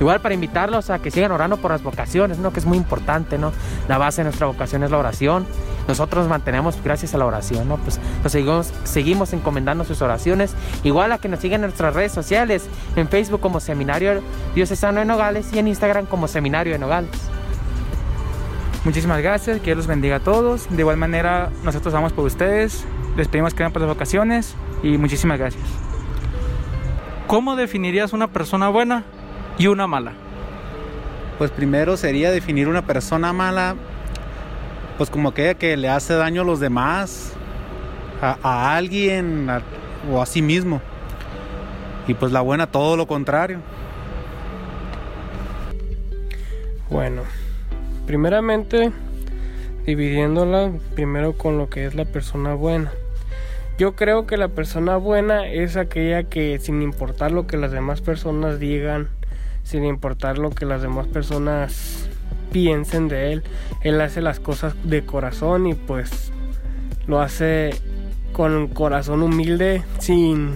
Igual 0.00 0.20
para 0.20 0.34
invitarlos 0.34 0.90
a 0.90 0.98
que 0.98 1.10
sigan 1.10 1.32
orando 1.32 1.56
por 1.56 1.70
las 1.70 1.82
vocaciones, 1.82 2.38
¿no? 2.38 2.52
Que 2.52 2.60
es 2.60 2.66
muy 2.66 2.76
importante, 2.76 3.38
¿no? 3.38 3.52
La 3.88 3.98
base 3.98 4.20
de 4.20 4.24
nuestra 4.24 4.46
vocación 4.46 4.82
es 4.82 4.90
la 4.90 4.98
oración. 4.98 5.46
Nosotros 5.86 6.22
nos 6.22 6.30
mantenemos 6.30 6.78
gracias 6.82 7.14
a 7.14 7.18
la 7.18 7.26
oración, 7.26 7.68
¿no? 7.68 7.76
Pues 7.78 8.00
nos 8.22 8.32
seguimos, 8.32 8.72
seguimos 8.84 9.32
encomendando 9.32 9.84
sus 9.84 10.02
oraciones. 10.02 10.54
Igual 10.82 11.12
a 11.12 11.18
que 11.18 11.28
nos 11.28 11.40
sigan 11.40 11.60
en 11.60 11.68
nuestras 11.68 11.94
redes 11.94 12.12
sociales, 12.12 12.66
en 12.96 13.08
Facebook 13.08 13.40
como 13.40 13.60
Seminario 13.60 14.20
Diocesano 14.54 15.00
de 15.00 15.06
Nogales 15.06 15.52
y 15.52 15.58
en 15.58 15.68
Instagram 15.68 16.06
como 16.06 16.26
Seminario 16.26 16.72
de 16.72 16.78
Nogales. 16.78 17.10
Muchísimas 18.84 19.22
gracias, 19.22 19.58
que 19.58 19.66
Dios 19.66 19.78
los 19.78 19.86
bendiga 19.86 20.16
a 20.16 20.20
todos. 20.20 20.66
De 20.70 20.82
igual 20.82 20.96
manera, 20.96 21.50
nosotros 21.62 21.94
vamos 21.94 22.12
por 22.12 22.24
ustedes. 22.24 22.84
Les 23.16 23.28
pedimos 23.28 23.54
que 23.54 23.62
vayan 23.62 23.72
por 23.72 23.82
las 23.82 23.88
vocaciones 23.88 24.54
y 24.84 24.98
muchísimas 24.98 25.38
gracias. 25.38 25.64
¿Cómo 27.26 27.56
definirías 27.56 28.12
una 28.12 28.28
persona 28.28 28.68
buena 28.68 29.02
y 29.58 29.66
una 29.66 29.86
mala? 29.86 30.12
Pues 31.38 31.50
primero 31.50 31.96
sería 31.96 32.30
definir 32.30 32.68
una 32.68 32.82
persona 32.86 33.32
mala, 33.32 33.74
pues 34.98 35.10
como 35.10 35.30
aquella 35.30 35.54
que 35.54 35.76
le 35.76 35.88
hace 35.88 36.14
daño 36.14 36.42
a 36.42 36.44
los 36.44 36.60
demás, 36.60 37.32
a, 38.22 38.36
a 38.42 38.76
alguien 38.76 39.48
a- 39.50 39.62
o 40.12 40.20
a 40.22 40.26
sí 40.26 40.42
mismo. 40.42 40.80
Y 42.06 42.14
pues 42.14 42.30
la 42.30 42.42
buena 42.42 42.66
todo 42.66 42.96
lo 42.96 43.06
contrario. 43.06 43.58
Bueno, 46.90 47.22
primeramente 48.06 48.92
dividiéndola 49.86 50.72
primero 50.94 51.32
con 51.32 51.58
lo 51.58 51.68
que 51.70 51.86
es 51.86 51.94
la 51.94 52.04
persona 52.04 52.54
buena. 52.54 52.92
Yo 53.76 53.96
creo 53.96 54.26
que 54.26 54.36
la 54.36 54.48
persona 54.48 54.96
buena 54.96 55.48
es 55.48 55.76
aquella 55.76 56.22
que 56.22 56.60
sin 56.60 56.80
importar 56.80 57.32
lo 57.32 57.48
que 57.48 57.56
las 57.56 57.72
demás 57.72 58.00
personas 58.00 58.60
digan, 58.60 59.08
sin 59.64 59.84
importar 59.84 60.38
lo 60.38 60.50
que 60.50 60.64
las 60.64 60.80
demás 60.80 61.08
personas 61.08 62.08
piensen 62.52 63.08
de 63.08 63.32
él, 63.32 63.42
él 63.80 64.00
hace 64.00 64.20
las 64.20 64.38
cosas 64.38 64.76
de 64.84 65.04
corazón 65.04 65.66
y 65.66 65.74
pues 65.74 66.30
lo 67.08 67.20
hace 67.20 67.70
con 68.32 68.68
corazón 68.68 69.22
humilde, 69.22 69.82
sin, 69.98 70.54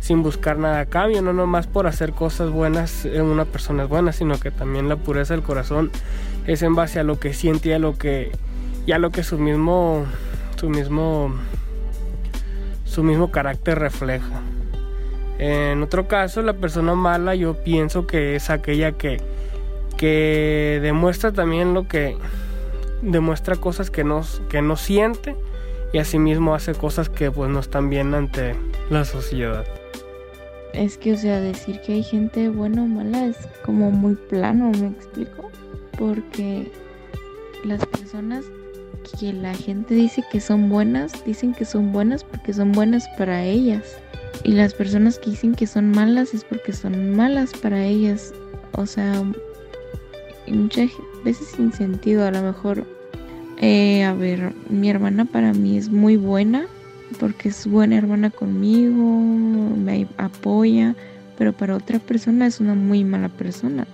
sin 0.00 0.22
buscar 0.22 0.58
nada 0.58 0.80
a 0.80 0.86
cambio, 0.86 1.22
no 1.22 1.32
nomás 1.32 1.66
por 1.66 1.86
hacer 1.86 2.12
cosas 2.12 2.50
buenas 2.50 3.06
en 3.06 3.22
una 3.22 3.46
persona 3.46 3.84
es 3.84 3.88
buena, 3.88 4.12
sino 4.12 4.38
que 4.38 4.50
también 4.50 4.90
la 4.90 4.96
pureza 4.96 5.32
del 5.32 5.42
corazón 5.42 5.90
es 6.46 6.62
en 6.62 6.74
base 6.74 7.00
a 7.00 7.02
lo 7.02 7.18
que 7.18 7.32
siente 7.32 7.70
y 7.70 7.72
a 7.72 7.78
lo 7.78 7.96
que, 7.96 8.30
y 8.84 8.92
a 8.92 8.98
lo 8.98 9.10
que 9.10 9.22
su 9.22 9.38
mismo, 9.38 10.04
su 10.56 10.68
mismo, 10.68 11.34
su 12.96 13.02
mismo 13.02 13.30
carácter 13.30 13.78
refleja. 13.78 14.40
En 15.38 15.82
otro 15.82 16.08
caso, 16.08 16.40
la 16.40 16.54
persona 16.54 16.94
mala 16.94 17.34
yo 17.34 17.62
pienso 17.62 18.06
que 18.06 18.36
es 18.36 18.48
aquella 18.48 18.92
que, 18.92 19.18
que 19.98 20.78
demuestra 20.80 21.30
también 21.30 21.74
lo 21.74 21.88
que 21.88 22.16
demuestra 23.02 23.56
cosas 23.56 23.90
que 23.90 24.02
no, 24.02 24.22
que 24.48 24.62
no 24.62 24.76
siente 24.76 25.36
y 25.92 25.98
asimismo 25.98 26.54
hace 26.54 26.72
cosas 26.72 27.10
que 27.10 27.30
pues 27.30 27.50
no 27.50 27.60
están 27.60 27.90
bien 27.90 28.14
ante 28.14 28.54
la 28.88 29.04
sociedad. 29.04 29.66
Es 30.72 30.96
que, 30.96 31.12
o 31.12 31.16
sea, 31.18 31.38
decir 31.38 31.82
que 31.82 31.92
hay 31.92 32.02
gente 32.02 32.48
buena 32.48 32.82
o 32.82 32.86
mala 32.86 33.26
es 33.26 33.36
como 33.62 33.90
muy 33.90 34.14
plano, 34.14 34.70
¿me 34.70 34.86
explico? 34.86 35.50
Porque 35.98 36.72
las 37.62 37.84
personas 37.84 38.46
que 39.18 39.32
la 39.32 39.54
gente 39.54 39.94
dice 39.94 40.22
que 40.30 40.40
son 40.40 40.68
buenas, 40.68 41.24
dicen 41.24 41.54
que 41.54 41.64
son 41.64 41.92
buenas 41.92 42.24
porque 42.24 42.52
son 42.52 42.72
buenas 42.72 43.06
para 43.16 43.44
ellas. 43.44 43.98
Y 44.44 44.52
las 44.52 44.74
personas 44.74 45.18
que 45.18 45.30
dicen 45.30 45.54
que 45.54 45.66
son 45.66 45.90
malas 45.90 46.34
es 46.34 46.44
porque 46.44 46.72
son 46.72 47.16
malas 47.16 47.52
para 47.54 47.84
ellas. 47.84 48.32
O 48.72 48.86
sea, 48.86 49.22
muchas 50.46 50.90
veces 51.24 51.48
sin 51.56 51.72
sentido. 51.72 52.26
A 52.26 52.30
lo 52.30 52.42
mejor, 52.42 52.86
eh, 53.58 54.04
a 54.04 54.12
ver, 54.14 54.54
mi 54.68 54.90
hermana 54.90 55.24
para 55.24 55.52
mí 55.52 55.76
es 55.76 55.88
muy 55.88 56.16
buena 56.16 56.66
porque 57.18 57.48
es 57.48 57.66
buena 57.66 57.96
hermana 57.96 58.30
conmigo, 58.30 59.20
me 59.20 60.06
apoya, 60.18 60.94
pero 61.38 61.52
para 61.52 61.76
otra 61.76 61.98
persona 61.98 62.46
es 62.46 62.60
una 62.60 62.74
muy 62.74 63.04
mala 63.04 63.28
persona. 63.28 63.86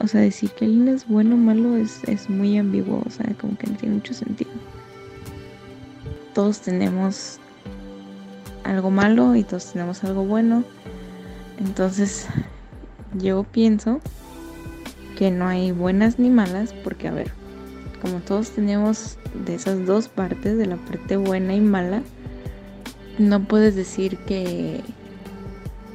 O 0.00 0.06
sea, 0.06 0.20
decir 0.20 0.50
que 0.50 0.64
alguien 0.64 0.88
es 0.88 1.06
bueno 1.08 1.34
o 1.34 1.38
malo 1.38 1.76
es, 1.76 2.04
es 2.04 2.30
muy 2.30 2.56
ambiguo, 2.56 3.02
o 3.04 3.10
sea, 3.10 3.26
como 3.40 3.56
que 3.56 3.66
no 3.66 3.76
tiene 3.76 3.96
mucho 3.96 4.14
sentido. 4.14 4.50
Todos 6.34 6.60
tenemos 6.60 7.40
algo 8.62 8.90
malo 8.90 9.34
y 9.34 9.42
todos 9.42 9.72
tenemos 9.72 10.04
algo 10.04 10.24
bueno. 10.24 10.62
Entonces, 11.58 12.26
yo 13.14 13.42
pienso 13.42 14.00
que 15.16 15.32
no 15.32 15.48
hay 15.48 15.72
buenas 15.72 16.18
ni 16.20 16.30
malas, 16.30 16.72
porque 16.84 17.08
a 17.08 17.12
ver, 17.12 17.32
como 18.00 18.20
todos 18.20 18.50
tenemos 18.50 19.18
de 19.44 19.56
esas 19.56 19.84
dos 19.84 20.08
partes, 20.08 20.56
de 20.56 20.66
la 20.66 20.76
parte 20.76 21.16
buena 21.16 21.54
y 21.54 21.60
mala, 21.60 22.02
no 23.18 23.42
puedes 23.42 23.74
decir 23.74 24.16
que 24.18 24.80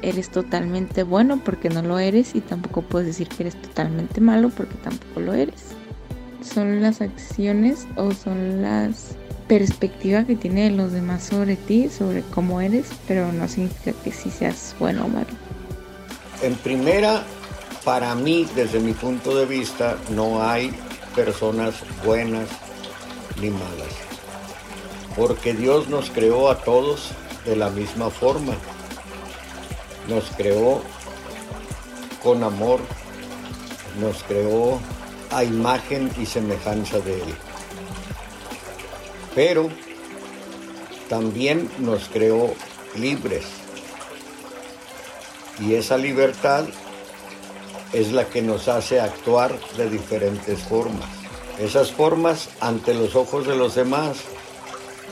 eres 0.04 0.30
totalmente 0.30 1.04
bueno 1.04 1.42
porque 1.44 1.70
no 1.70 1.82
lo 1.82 1.98
eres 1.98 2.36
y 2.36 2.42
tampoco 2.42 2.82
puedes 2.82 3.08
decir 3.08 3.30
que 3.30 3.44
eres 3.44 3.62
totalmente 3.62 4.22
malo 4.22 4.50
porque 4.50 4.76
tampoco 4.76 5.20
lo 5.22 5.34
eres. 5.34 5.62
Son 6.44 6.82
las 6.82 7.02
acciones 7.02 7.88
o 7.96 8.12
son 8.12 8.62
las 8.62 9.16
perspectivas 9.48 10.26
que 10.26 10.36
tienen 10.36 10.78
los 10.78 10.92
demás 10.92 11.24
sobre 11.24 11.56
ti, 11.56 11.90
sobre 11.90 12.22
cómo 12.22 12.62
eres, 12.62 12.88
pero 13.08 13.32
no 13.32 13.48
significa 13.48 13.94
que 14.04 14.12
sí 14.12 14.30
seas 14.30 14.76
bueno 14.80 15.06
o 15.06 15.08
malo. 15.08 15.28
En 16.42 16.56
primera, 16.56 17.24
para 17.86 18.16
mí, 18.16 18.48
desde 18.56 18.80
mi 18.80 18.94
punto 18.94 19.36
de 19.36 19.46
vista, 19.46 19.98
no 20.10 20.44
hay 20.44 20.72
personas 21.16 21.76
buenas 22.06 22.50
ni 23.42 23.50
malas. 23.50 23.94
Porque 25.16 25.54
Dios 25.54 25.88
nos 25.88 26.10
creó 26.10 26.50
a 26.50 26.58
todos 26.64 27.12
de 27.46 27.56
la 27.56 27.70
misma 27.70 28.10
forma. 28.10 28.54
Nos 30.08 30.26
creó 30.36 30.82
con 32.22 32.44
amor, 32.44 32.80
nos 34.00 34.24
creó 34.24 34.80
a 35.32 35.44
imagen 35.44 36.12
y 36.20 36.26
semejanza 36.26 37.00
de 37.00 37.16
Él. 37.16 37.36
Pero 39.36 39.70
también 41.10 41.70
nos 41.80 42.08
creó 42.10 42.54
libres. 42.96 43.46
Y 45.60 45.76
esa 45.76 45.98
libertad 45.98 46.66
es 47.94 48.12
la 48.12 48.26
que 48.26 48.42
nos 48.42 48.68
hace 48.68 49.00
actuar 49.00 49.58
de 49.78 49.90
diferentes 49.90 50.60
formas. 50.60 51.10
Esas 51.60 51.92
formas 51.92 52.50
ante 52.60 52.94
los 52.94 53.16
ojos 53.16 53.46
de 53.46 53.56
los 53.56 53.76
demás 53.76 54.18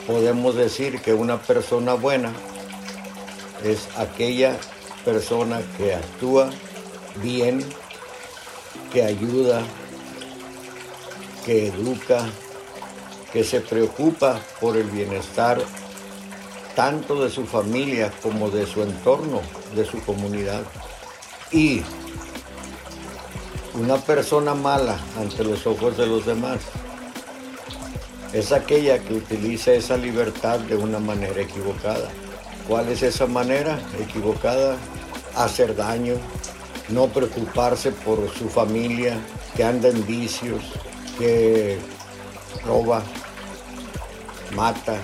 podemos 0.08 0.56
decir 0.56 1.00
que 1.02 1.14
una 1.14 1.40
persona 1.40 1.94
buena 1.94 2.34
es 3.64 3.88
aquella 3.98 4.58
persona 5.04 5.62
que 5.78 5.96
actúa 5.96 6.50
bien, 7.22 7.64
que 8.92 9.04
ayuda, 9.04 9.62
que 11.46 11.68
educa, 11.68 12.30
que 13.32 13.44
se 13.44 13.62
preocupa 13.62 14.40
por 14.60 14.78
el 14.78 14.90
bienestar 14.90 15.62
tanto 16.76 17.24
de 17.24 17.30
su 17.30 17.46
familia 17.46 18.12
como 18.22 18.50
de 18.50 18.66
su 18.66 18.82
entorno, 18.82 19.42
de 19.76 19.86
su 19.86 20.02
comunidad. 20.04 20.64
Y 21.52 21.82
una 23.74 23.98
persona 23.98 24.54
mala 24.54 25.00
ante 25.18 25.44
los 25.44 25.66
ojos 25.66 25.98
de 25.98 26.08
los 26.08 26.26
demás 26.26 26.60
es 28.34 28.52
aquella 28.52 29.00
que 29.00 29.14
utiliza 29.14 29.74
esa 29.74 29.98
libertad 29.98 30.60
de 30.60 30.76
una 30.76 31.00
manera 31.00 31.42
equivocada. 31.42 32.10
¿Cuál 32.72 32.88
es 32.88 33.04
esa 33.04 33.28
manera 33.28 33.78
equivocada? 34.00 34.78
Hacer 35.36 35.76
daño, 35.76 36.16
no 36.88 37.08
preocuparse 37.08 37.92
por 37.92 38.34
su 38.34 38.48
familia, 38.48 39.20
que 39.58 39.66
anda 39.66 39.90
en 39.90 40.08
vicios, 40.08 40.64
que 41.20 41.80
roba, 42.66 43.04
mata 44.56 44.96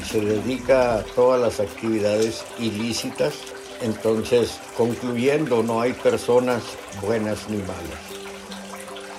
y 0.00 0.08
se 0.08 0.20
dedica 0.20 0.98
a 0.98 1.02
todas 1.02 1.40
las 1.40 1.58
actividades 1.58 2.44
ilícitas, 2.60 3.34
entonces 3.82 4.60
concluyendo 4.76 5.64
no 5.64 5.80
hay 5.80 5.94
personas 5.94 6.62
buenas 7.02 7.48
ni 7.48 7.56
malas. 7.56 8.04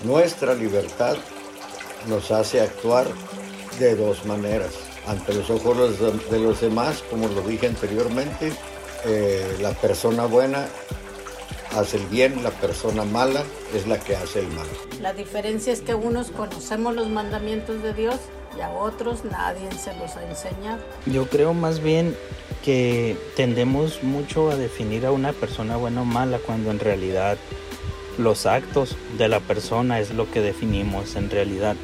Nuestra 0.05 0.53
libertad 0.53 1.17
nos 2.07 2.31
hace 2.31 2.61
actuar 2.61 3.05
de 3.79 3.97
dos 3.97 4.23
maneras. 4.23 4.86
Ante 5.07 5.33
los 5.33 5.49
ojos 5.49 5.99
de 6.29 6.39
los 6.39 6.59
demás, 6.59 7.03
como 7.09 7.27
lo 7.27 7.41
dije 7.41 7.67
anteriormente, 7.67 8.51
eh, 9.05 9.57
la 9.61 9.71
persona 9.71 10.25
buena 10.25 10.67
hace 11.75 11.97
el 11.97 12.05
bien, 12.07 12.43
la 12.43 12.51
persona 12.51 13.05
mala 13.05 13.43
es 13.73 13.87
la 13.87 13.99
que 13.99 14.15
hace 14.15 14.39
el 14.39 14.47
mal. 14.49 14.67
La 15.01 15.13
diferencia 15.13 15.71
es 15.71 15.81
que 15.81 15.95
unos 15.95 16.31
conocemos 16.31 16.95
los 16.95 17.07
mandamientos 17.09 17.81
de 17.83 17.93
Dios 17.93 18.15
y 18.57 18.61
a 18.61 18.69
otros 18.69 19.23
nadie 19.23 19.71
se 19.71 19.93
los 19.95 20.15
ha 20.17 20.27
enseñado. 20.27 20.79
Yo 21.05 21.27
creo 21.27 21.53
más 21.53 21.79
bien 21.79 22.15
que 22.65 23.15
tendemos 23.35 24.03
mucho 24.03 24.49
a 24.49 24.55
definir 24.55 25.05
a 25.05 25.11
una 25.11 25.31
persona 25.31 25.77
buena 25.77 26.01
o 26.01 26.05
mala 26.05 26.39
cuando 26.39 26.71
en 26.71 26.79
realidad 26.79 27.37
los 28.17 28.45
actos 28.45 28.97
de 29.17 29.27
la 29.27 29.39
persona 29.39 29.99
es 29.99 30.13
lo 30.13 30.29
que 30.31 30.41
definimos 30.41 31.15
en 31.15 31.29
realidad. 31.29 31.75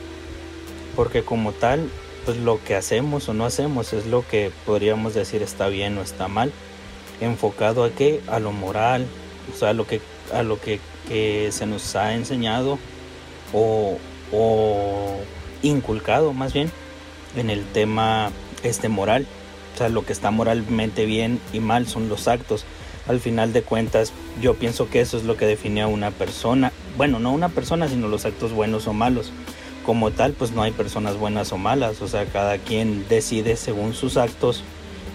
Porque 0.96 1.24
como 1.24 1.52
tal, 1.52 1.90
pues 2.26 2.38
lo 2.38 2.64
que 2.64 2.76
hacemos 2.76 3.28
o 3.30 3.34
no 3.34 3.46
hacemos 3.46 3.94
es 3.94 4.06
lo 4.06 4.28
que 4.28 4.52
podríamos 4.66 5.14
decir 5.14 5.42
está 5.42 5.68
bien 5.68 5.98
o 5.98 6.02
está 6.02 6.28
mal. 6.28 6.52
Enfocado 7.22 7.84
a 7.84 7.92
qué? 7.92 8.22
A 8.28 8.40
lo 8.40 8.52
moral, 8.52 9.06
o 9.54 9.58
sea, 9.58 9.70
a 9.70 9.74
lo 9.74 9.86
que, 9.86 10.02
a 10.34 10.44
lo 10.44 10.60
que, 10.60 10.80
se 11.52 11.66
nos 11.66 11.96
ha 11.96 12.14
enseñado 12.14 12.80
o, 13.52 13.98
o, 14.32 15.18
inculcado 15.62 16.34
más 16.34 16.54
bien 16.54 16.72
en 17.36 17.50
el 17.50 17.66
tema 17.66 18.32
este 18.64 18.90
moral. 18.90 19.28
O 19.74 19.78
sea, 19.78 19.90
lo 19.90 20.06
que 20.06 20.14
está 20.14 20.32
moralmente 20.32 21.06
bien 21.06 21.40
y 21.52 21.60
mal 21.60 21.88
son 21.88 22.10
los 22.10 22.28
actos. 22.28 22.66
Al 23.08 23.20
final 23.20 23.52
de 23.52 23.64
cuentas, 23.64 24.14
yo 24.42 24.56
pienso 24.56 24.90
que 24.90 25.02
eso 25.02 25.18
es 25.18 25.24
lo 25.24 25.36
que 25.36 25.46
define 25.46 25.82
a 25.82 25.88
una 25.88 26.12
persona. 26.12 26.72
Bueno, 26.96 27.20
no 27.20 27.34
una 27.34 27.50
persona, 27.50 27.88
sino 27.90 28.08
los 28.08 28.26
actos 28.26 28.54
buenos 28.54 28.88
o 28.88 28.94
malos. 28.94 29.32
Como 29.86 30.12
tal, 30.12 30.34
pues 30.34 30.52
no 30.52 30.62
hay 30.62 30.72
personas 30.72 31.18
buenas 31.18 31.52
o 31.52 31.58
malas. 31.58 32.02
O 32.02 32.08
sea, 32.08 32.26
cada 32.26 32.58
quien 32.58 33.06
decide 33.10 33.56
según 33.56 33.94
sus 33.94 34.18
actos 34.18 34.64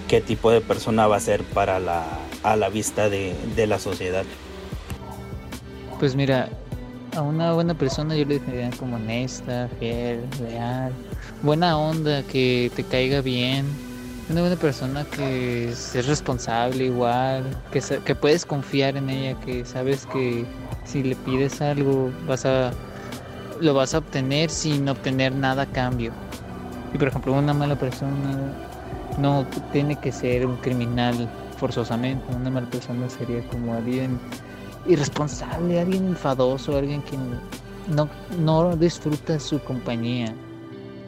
qué 0.08 0.20
tipo 0.20 0.50
de 0.50 0.60
persona 0.60 1.06
va 1.06 1.16
a 1.16 1.20
ser 1.20 1.42
para 1.42 1.78
la, 1.78 2.04
a 2.42 2.56
la 2.56 2.68
vista 2.68 3.08
de, 3.08 3.34
la 3.66 3.78
sociedad. 3.78 4.24
Pues 5.98 6.16
mira, 6.16 6.48
a 7.14 7.22
una 7.22 7.52
buena 7.52 7.74
persona 7.74 8.16
yo 8.16 8.24
le 8.24 8.38
definiría 8.38 8.70
como 8.78 8.96
honesta, 8.96 9.68
fiel, 9.78 10.20
leal, 10.40 10.92
buena 11.42 11.78
onda, 11.78 12.22
que 12.22 12.70
te 12.74 12.84
caiga 12.84 13.20
bien. 13.20 13.66
Una 14.30 14.42
buena 14.42 14.56
persona 14.56 15.04
que 15.04 15.70
es 15.70 16.06
responsable 16.06 16.84
igual, 16.84 17.44
que, 17.72 17.80
que 17.80 18.14
puedes 18.14 18.44
confiar 18.44 18.96
en 18.96 19.08
ella, 19.08 19.40
que 19.40 19.64
sabes 19.64 20.04
que 20.06 20.44
si 20.84 21.02
le 21.02 21.16
pides 21.16 21.60
algo 21.62 22.10
vas 22.26 22.44
a 22.44 22.72
lo 23.60 23.74
vas 23.74 23.94
a 23.94 23.98
obtener 23.98 24.50
sin 24.50 24.88
obtener 24.88 25.34
nada 25.34 25.62
a 25.62 25.66
cambio. 25.66 26.12
Y 26.94 26.98
por 26.98 27.08
ejemplo, 27.08 27.32
una 27.32 27.52
mala 27.54 27.76
persona 27.76 28.52
no 29.18 29.46
tiene 29.72 29.96
que 29.96 30.12
ser 30.12 30.46
un 30.46 30.56
criminal 30.56 31.28
forzosamente. 31.58 32.24
Una 32.34 32.50
mala 32.50 32.68
persona 32.68 33.08
sería 33.08 33.46
como 33.48 33.74
alguien 33.74 34.18
irresponsable, 34.86 35.80
alguien 35.80 36.06
enfadoso, 36.06 36.76
alguien 36.76 37.02
que 37.02 37.16
no, 37.94 38.08
no 38.38 38.76
disfruta 38.76 39.38
su 39.38 39.58
compañía 39.60 40.34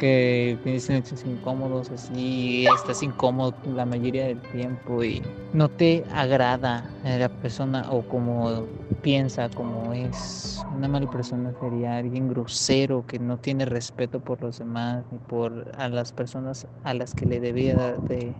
que 0.01 0.59
tienes 0.65 0.85
silencios 0.85 1.25
incómodos 1.25 1.91
así, 1.91 2.67
estás 2.75 3.03
incómodo 3.03 3.55
la 3.75 3.85
mayoría 3.85 4.27
del 4.27 4.41
tiempo 4.41 5.05
y 5.05 5.23
no 5.53 5.69
te 5.69 6.05
agrada 6.13 6.91
la 7.05 7.29
persona 7.29 7.87
o 7.91 8.03
como 8.03 8.65
piensa, 9.03 9.49
como 9.51 9.93
es. 9.93 10.65
Una 10.75 10.89
mala 10.89 11.09
persona 11.09 11.53
sería 11.61 11.99
alguien 11.99 12.29
grosero 12.31 13.05
que 13.07 13.19
no 13.19 13.37
tiene 13.37 13.67
respeto 13.67 14.21
por 14.21 14.41
los 14.41 14.59
demás 14.59 15.05
ni 15.13 15.19
por 15.19 15.71
a 15.77 15.89
las 15.89 16.13
personas 16.13 16.67
a 16.83 16.95
las 16.95 17.15
que 17.15 17.27
le 17.27 17.39
debía 17.39 17.95
de 18.09 18.33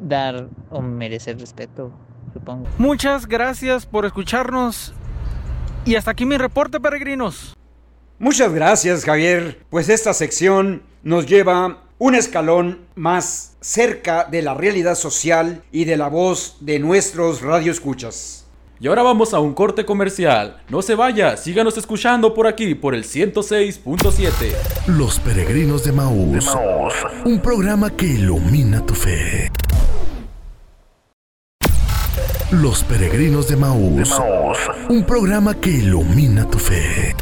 dar 0.00 0.48
o 0.70 0.82
merecer 0.82 1.38
respeto, 1.38 1.92
supongo. 2.32 2.66
Muchas 2.78 3.26
gracias 3.26 3.86
por 3.86 4.04
escucharnos 4.04 4.92
y 5.84 5.94
hasta 5.94 6.10
aquí 6.10 6.26
mi 6.26 6.36
reporte, 6.36 6.80
peregrinos. 6.80 7.55
Muchas 8.18 8.54
gracias 8.54 9.04
Javier, 9.04 9.58
pues 9.68 9.90
esta 9.90 10.14
sección 10.14 10.82
nos 11.02 11.26
lleva 11.26 11.82
un 11.98 12.14
escalón 12.14 12.80
más 12.94 13.56
cerca 13.60 14.24
de 14.24 14.40
la 14.40 14.54
realidad 14.54 14.94
social 14.94 15.62
y 15.70 15.84
de 15.84 15.98
la 15.98 16.08
voz 16.08 16.56
de 16.60 16.78
nuestros 16.78 17.42
radioescuchas. 17.42 18.46
Y 18.80 18.88
ahora 18.88 19.02
vamos 19.02 19.34
a 19.34 19.40
un 19.40 19.52
corte 19.52 19.84
comercial. 19.84 20.62
No 20.70 20.80
se 20.80 20.94
vaya, 20.94 21.36
síganos 21.36 21.76
escuchando 21.76 22.32
por 22.32 22.46
aquí, 22.46 22.74
por 22.74 22.94
el 22.94 23.04
106.7. 23.04 24.30
Los 24.86 25.20
Peregrinos 25.20 25.84
de 25.84 25.92
Maús. 25.92 26.50
Un 27.24 27.40
programa 27.40 27.90
que 27.90 28.06
ilumina 28.06 28.84
tu 28.84 28.94
fe. 28.94 29.50
Los 32.50 32.82
Peregrinos 32.84 33.48
de 33.48 33.56
Maús. 33.56 34.10
Un 34.88 35.04
programa 35.04 35.54
que 35.54 35.70
ilumina 35.70 36.48
tu 36.48 36.58
fe. 36.58 37.14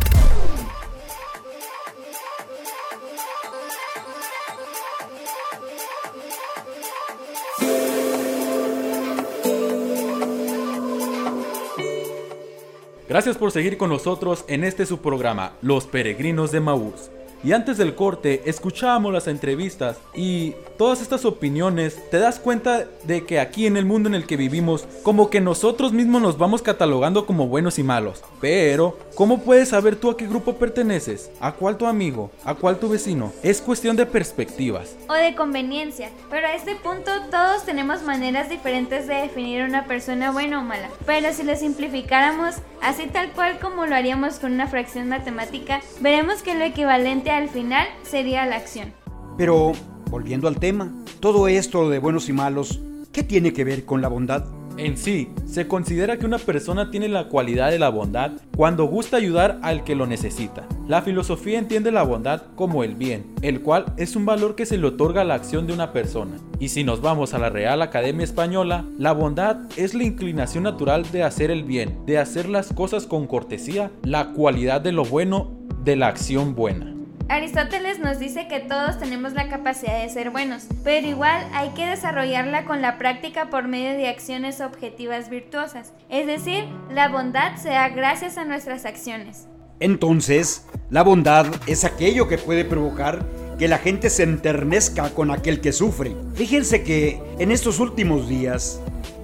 Gracias 13.15 13.39
por 13.39 13.53
seguir 13.53 13.77
con 13.77 13.91
nosotros 13.91 14.45
en 14.49 14.65
este 14.65 14.87
su 14.87 14.99
programa, 14.99 15.53
Los 15.63 15.87
Peregrinos 15.87 16.51
de 16.51 16.59
Maús. 16.59 17.13
Y 17.45 17.53
antes 17.53 17.79
del 17.79 17.95
corte 17.95 18.43
escuchábamos 18.47 19.13
las 19.13 19.29
entrevistas 19.29 20.01
y 20.17 20.55
todas 20.77 21.01
estas 21.01 21.25
opiniones, 21.25 21.99
te 22.11 22.19
das 22.19 22.39
cuenta 22.39 22.87
de 23.05 23.25
que 23.25 23.41
aquí 23.41 23.67
en 23.67 23.77
el 23.77 23.85
mundo 23.85 24.09
en 24.09 24.15
el 24.15 24.27
que 24.27 24.37
vivimos, 24.37 24.87
como 25.03 25.31
que 25.31 25.41
nosotros 25.41 25.93
mismos 25.93 26.23
nos 26.23 26.39
vamos 26.39 26.63
catalogando 26.63 27.27
como 27.27 27.47
buenos 27.47 27.79
y 27.79 27.83
malos. 27.83 28.23
Pero, 28.41 28.99
¿cómo 29.15 29.43
puedes 29.43 29.71
saber 29.71 29.97
tú 29.97 30.11
a 30.11 30.17
qué 30.17 30.27
grupo 30.27 30.55
perteneces? 30.55 31.31
¿A 31.41 31.53
cuál 31.53 31.77
tu 31.77 31.87
amigo? 31.87 32.31
¿A 32.45 32.55
cuál 32.55 32.79
tu 32.79 32.89
vecino? 32.89 33.33
Es 33.43 33.61
cuestión 33.61 33.97
de 33.97 34.07
perspectivas. 34.07 34.97
O 35.09 35.15
de 35.15 35.35
conveniencia. 35.35 36.11
Pero 36.31 36.47
a 36.47 36.55
este 36.55 36.77
punto 36.77 37.11
todos 37.31 37.65
tenemos 37.65 38.03
maneras 38.03 38.49
diferentes 38.49 39.07
de 39.07 39.15
definir 39.15 39.63
a 39.63 39.67
una 39.67 39.87
persona 39.87 40.31
buena 40.31 40.61
o 40.61 40.63
mala. 40.63 40.89
Pero 41.07 41.33
si 41.33 41.43
lo 41.43 41.57
simplificáramos, 41.57 42.57
así 42.83 43.07
tal 43.07 43.33
cual 43.33 43.59
como 43.59 43.87
lo 43.87 43.95
haríamos 43.95 44.39
con 44.39 44.53
una 44.53 44.67
fracción 44.67 45.09
matemática, 45.09 45.81
veremos 46.01 46.43
que 46.43 46.55
lo 46.55 46.65
equivalente 46.65 47.31
al 47.31 47.49
final 47.49 47.87
sería 48.03 48.47
la 48.47 48.57
acción. 48.57 48.93
Pero, 49.37 49.73
volviendo 50.11 50.49
al 50.49 50.59
tema, 50.59 50.93
todo 51.21 51.49
esto 51.49 51.89
de 51.89 51.99
buenos 51.99 52.29
y 52.29 52.33
malos, 52.33 52.81
¿qué 53.13 53.23
tiene 53.23 53.53
que 53.53 53.65
ver 53.65 53.85
con 53.85 54.03
la 54.03 54.09
bondad? 54.09 54.45
En 54.77 54.97
sí, 54.97 55.29
se 55.47 55.69
considera 55.69 56.17
que 56.19 56.27
una 56.27 56.39
persona 56.39 56.91
tiene 56.91 57.09
la 57.09 57.29
cualidad 57.29 57.71
de 57.71 57.79
la 57.79 57.91
bondad 57.91 58.33
cuando 58.57 58.87
gusta 58.87 59.17
ayudar 59.17 59.61
al 59.63 59.85
que 59.85 59.95
lo 59.95 60.07
necesita. 60.07 60.67
La 60.89 61.01
filosofía 61.01 61.61
entiende 61.61 61.93
la 61.93 62.03
bondad 62.03 62.43
como 62.57 62.83
el 62.83 62.97
bien, 62.97 63.25
el 63.43 63.61
cual 63.61 63.85
es 63.97 64.17
un 64.17 64.27
valor 64.27 64.57
que 64.57 64.67
se 64.67 64.77
le 64.77 64.89
otorga 64.89 65.21
a 65.21 65.25
la 65.25 65.35
acción 65.35 65.69
de 65.69 65.73
una 65.73 65.93
persona. 65.93 66.39
Y 66.59 66.71
si 66.71 66.83
nos 66.83 67.01
vamos 67.01 67.35
a 67.35 67.39
la 67.39 67.51
Real 67.51 67.83
Academia 67.83 68.25
Española, 68.25 68.85
la 68.99 69.13
bondad 69.13 69.59
es 69.77 69.95
la 69.95 70.05
inclinación 70.05 70.65
natural 70.65 71.05
de 71.13 71.23
hacer 71.23 71.53
el 71.53 71.63
bien, 71.63 72.05
de 72.05 72.19
hacer 72.19 72.49
las 72.49 72.73
cosas 72.73 73.07
con 73.07 73.29
cortesía, 73.29 73.93
la 74.03 74.33
cualidad 74.33 74.81
de 74.81 74.93
lo 74.93 75.05
bueno, 75.05 75.53
de 75.85 75.95
la 75.95 76.09
acción 76.09 76.57
buena. 76.57 76.94
Aristóteles 77.29 78.01
nos 78.01 78.19
dice 78.19 78.49
que 78.49 78.61
todos 78.61 78.99
tenemos 78.99 79.33
la 79.33 79.49
capacidad 79.49 80.03
de 80.03 80.11
ser 80.11 80.29
buenos, 80.29 80.65
pero 80.85 81.07
igual 81.07 81.47
hay 81.55 81.71
que 81.71 81.87
desarrollarla 81.87 82.67
con 82.67 82.83
la 82.83 82.99
práctica 82.99 83.49
por 83.49 83.67
medio 83.67 83.97
de 83.97 84.09
acciones 84.09 84.61
objetivas 84.61 85.31
virtuosas, 85.31 85.95
es 86.11 86.27
decir, 86.27 86.65
la 86.91 87.09
bondad 87.09 87.57
se 87.57 87.71
da 87.71 87.89
gracias 87.89 88.37
a 88.37 88.45
nuestras 88.45 88.85
acciones. 88.85 89.47
Entonces, 89.81 90.67
la 90.91 91.03
bondad 91.03 91.47
es 91.67 91.85
aquello 91.85 92.29
que 92.29 92.37
puede 92.37 92.67
provocar 92.67 93.25
que 93.59 93.69
la 93.69 93.79
gente 93.79 94.11
se 94.11 94.25
enternezca 94.25 95.09
con 95.11 95.31
aquel 95.31 95.63
que 95.63 95.73
sufre. 95.73 96.15
Fíjense 96.35 96.83
que 96.83 97.23
en 97.39 97.51
estos 97.51 97.81
últimos 97.81 98.29
días 98.29 98.81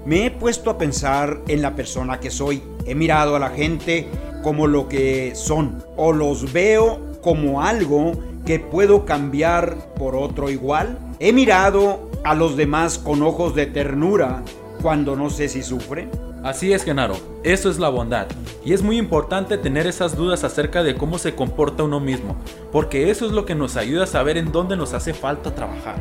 me 0.06 0.24
he 0.24 0.30
puesto 0.30 0.70
a 0.70 0.78
pensar 0.78 1.42
en 1.48 1.60
la 1.60 1.76
persona 1.76 2.18
que 2.18 2.30
soy. 2.30 2.62
He 2.86 2.94
mirado 2.94 3.36
a 3.36 3.38
la 3.38 3.50
gente 3.50 4.08
como 4.42 4.66
lo 4.66 4.88
que 4.88 5.34
son 5.34 5.84
o 5.96 6.12
los 6.12 6.50
veo 6.52 7.09
como 7.20 7.62
algo 7.62 8.12
que 8.46 8.58
puedo 8.58 9.04
cambiar 9.04 9.94
por 9.94 10.16
otro 10.16 10.50
igual? 10.50 10.98
He 11.18 11.32
mirado 11.32 12.10
a 12.24 12.34
los 12.34 12.56
demás 12.56 12.98
con 12.98 13.22
ojos 13.22 13.54
de 13.54 13.66
ternura 13.66 14.42
cuando 14.82 15.16
no 15.16 15.30
sé 15.30 15.48
si 15.48 15.62
sufren. 15.62 16.10
Así 16.42 16.72
es, 16.72 16.84
Genaro, 16.84 17.16
eso 17.42 17.68
es 17.68 17.78
la 17.78 17.90
bondad. 17.90 18.26
Y 18.64 18.72
es 18.72 18.82
muy 18.82 18.96
importante 18.96 19.58
tener 19.58 19.86
esas 19.86 20.16
dudas 20.16 20.42
acerca 20.42 20.82
de 20.82 20.94
cómo 20.94 21.18
se 21.18 21.34
comporta 21.34 21.82
uno 21.82 22.00
mismo, 22.00 22.36
porque 22.72 23.10
eso 23.10 23.26
es 23.26 23.32
lo 23.32 23.44
que 23.44 23.54
nos 23.54 23.76
ayuda 23.76 24.04
a 24.04 24.06
saber 24.06 24.38
en 24.38 24.50
dónde 24.50 24.76
nos 24.76 24.94
hace 24.94 25.12
falta 25.12 25.54
trabajar. 25.54 25.96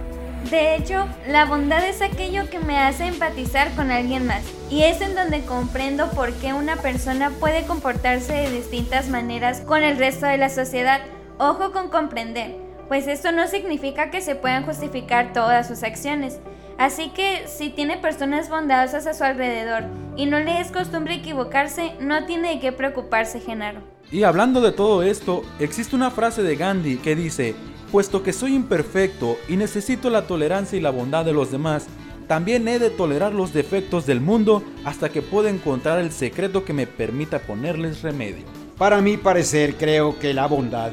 De 0.50 0.76
hecho, 0.76 1.06
la 1.28 1.46
bondad 1.46 1.88
es 1.88 2.02
aquello 2.02 2.50
que 2.50 2.60
me 2.60 2.80
hace 2.80 3.06
empatizar 3.06 3.72
con 3.76 3.92
alguien 3.92 4.26
más, 4.26 4.42
y 4.70 4.84
es 4.84 5.02
en 5.02 5.14
donde 5.14 5.42
comprendo 5.42 6.10
por 6.12 6.34
qué 6.34 6.54
una 6.54 6.78
persona 6.78 7.30
puede 7.40 7.66
comportarse 7.66 8.34
de 8.34 8.50
distintas 8.50 9.10
maneras 9.10 9.62
con 9.62 9.84
el 9.84 9.98
resto 9.98 10.26
de 10.26 10.38
la 10.38 10.50
sociedad. 10.50 11.02
Ojo 11.38 11.72
con 11.72 11.90
comprender, 11.90 12.56
pues 12.88 13.08
esto 13.08 13.32
no 13.32 13.48
significa 13.48 14.10
que 14.10 14.22
se 14.22 14.36
puedan 14.36 14.66
justificar 14.66 15.34
todas 15.34 15.68
sus 15.68 15.84
acciones. 15.84 16.40
Así 16.80 17.10
que 17.10 17.46
si 17.46 17.70
tiene 17.70 17.98
personas 17.98 18.50
bondadosas 18.50 19.06
a 19.06 19.14
su 19.14 19.24
alrededor 19.24 19.84
y 20.16 20.26
no 20.26 20.40
le 20.40 20.62
es 20.62 20.72
costumbre 20.72 21.16
equivocarse, 21.16 21.92
no 22.00 22.26
tiene 22.26 22.56
de 22.56 22.60
qué 22.60 22.72
preocuparse, 22.72 23.42
Genaro. 23.42 23.82
Y 24.12 24.24
hablando 24.24 24.62
de 24.62 24.72
todo 24.72 25.04
esto, 25.04 25.44
existe 25.60 25.96
una 25.96 26.10
frase 26.10 26.42
de 26.42 26.56
Gandhi 26.56 26.98
que 26.98 27.16
dice, 27.16 27.54
puesto 27.92 28.24
que 28.24 28.34
soy 28.34 28.56
imperfecto 28.56 29.38
y 29.48 29.58
necesito 29.58 30.10
la 30.10 30.28
tolerancia 30.28 30.78
y 30.78 30.82
la 30.82 30.92
bondad 30.92 31.26
de 31.26 31.34
los 31.34 31.52
demás, 31.52 31.88
también 32.28 32.68
he 32.68 32.78
de 32.78 32.92
tolerar 32.92 33.34
los 33.34 33.54
defectos 33.54 34.06
del 34.06 34.22
mundo 34.22 34.64
hasta 34.86 35.10
que 35.10 35.22
pueda 35.22 35.50
encontrar 35.50 36.00
el 36.00 36.12
secreto 36.12 36.64
que 36.64 36.74
me 36.74 36.86
permita 36.86 37.40
ponerles 37.40 38.04
remedio. 38.04 38.46
Para 38.78 39.02
mi 39.02 39.18
parecer, 39.18 39.76
creo 39.76 40.20
que 40.20 40.34
la 40.34 40.46
bondad 40.46 40.92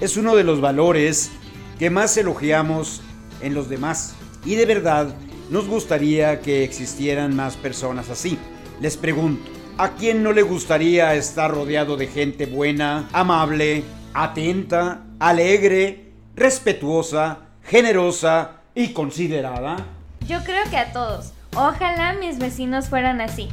es 0.00 0.16
uno 0.16 0.36
de 0.36 0.44
los 0.44 0.60
valores 0.60 1.30
que 1.78 1.90
más 1.90 2.16
elogiamos 2.16 3.00
en 3.40 3.54
los 3.54 3.68
demás. 3.68 4.14
Y 4.44 4.56
de 4.56 4.66
verdad, 4.66 5.14
nos 5.50 5.66
gustaría 5.66 6.40
que 6.40 6.64
existieran 6.64 7.34
más 7.34 7.56
personas 7.56 8.10
así. 8.10 8.38
Les 8.80 8.96
pregunto, 8.96 9.50
¿a 9.78 9.94
quién 9.94 10.22
no 10.22 10.32
le 10.32 10.42
gustaría 10.42 11.14
estar 11.14 11.50
rodeado 11.50 11.96
de 11.96 12.08
gente 12.08 12.46
buena, 12.46 13.08
amable, 13.12 13.84
atenta, 14.12 15.06
alegre, 15.18 16.03
respetuosa, 16.36 17.38
generosa 17.62 18.62
y 18.74 18.92
considerada? 18.92 19.76
Yo 20.26 20.42
creo 20.44 20.64
que 20.70 20.76
a 20.76 20.92
todos. 20.92 21.32
Ojalá 21.56 22.14
mis 22.14 22.38
vecinos 22.38 22.88
fueran 22.88 23.20
así. 23.20 23.48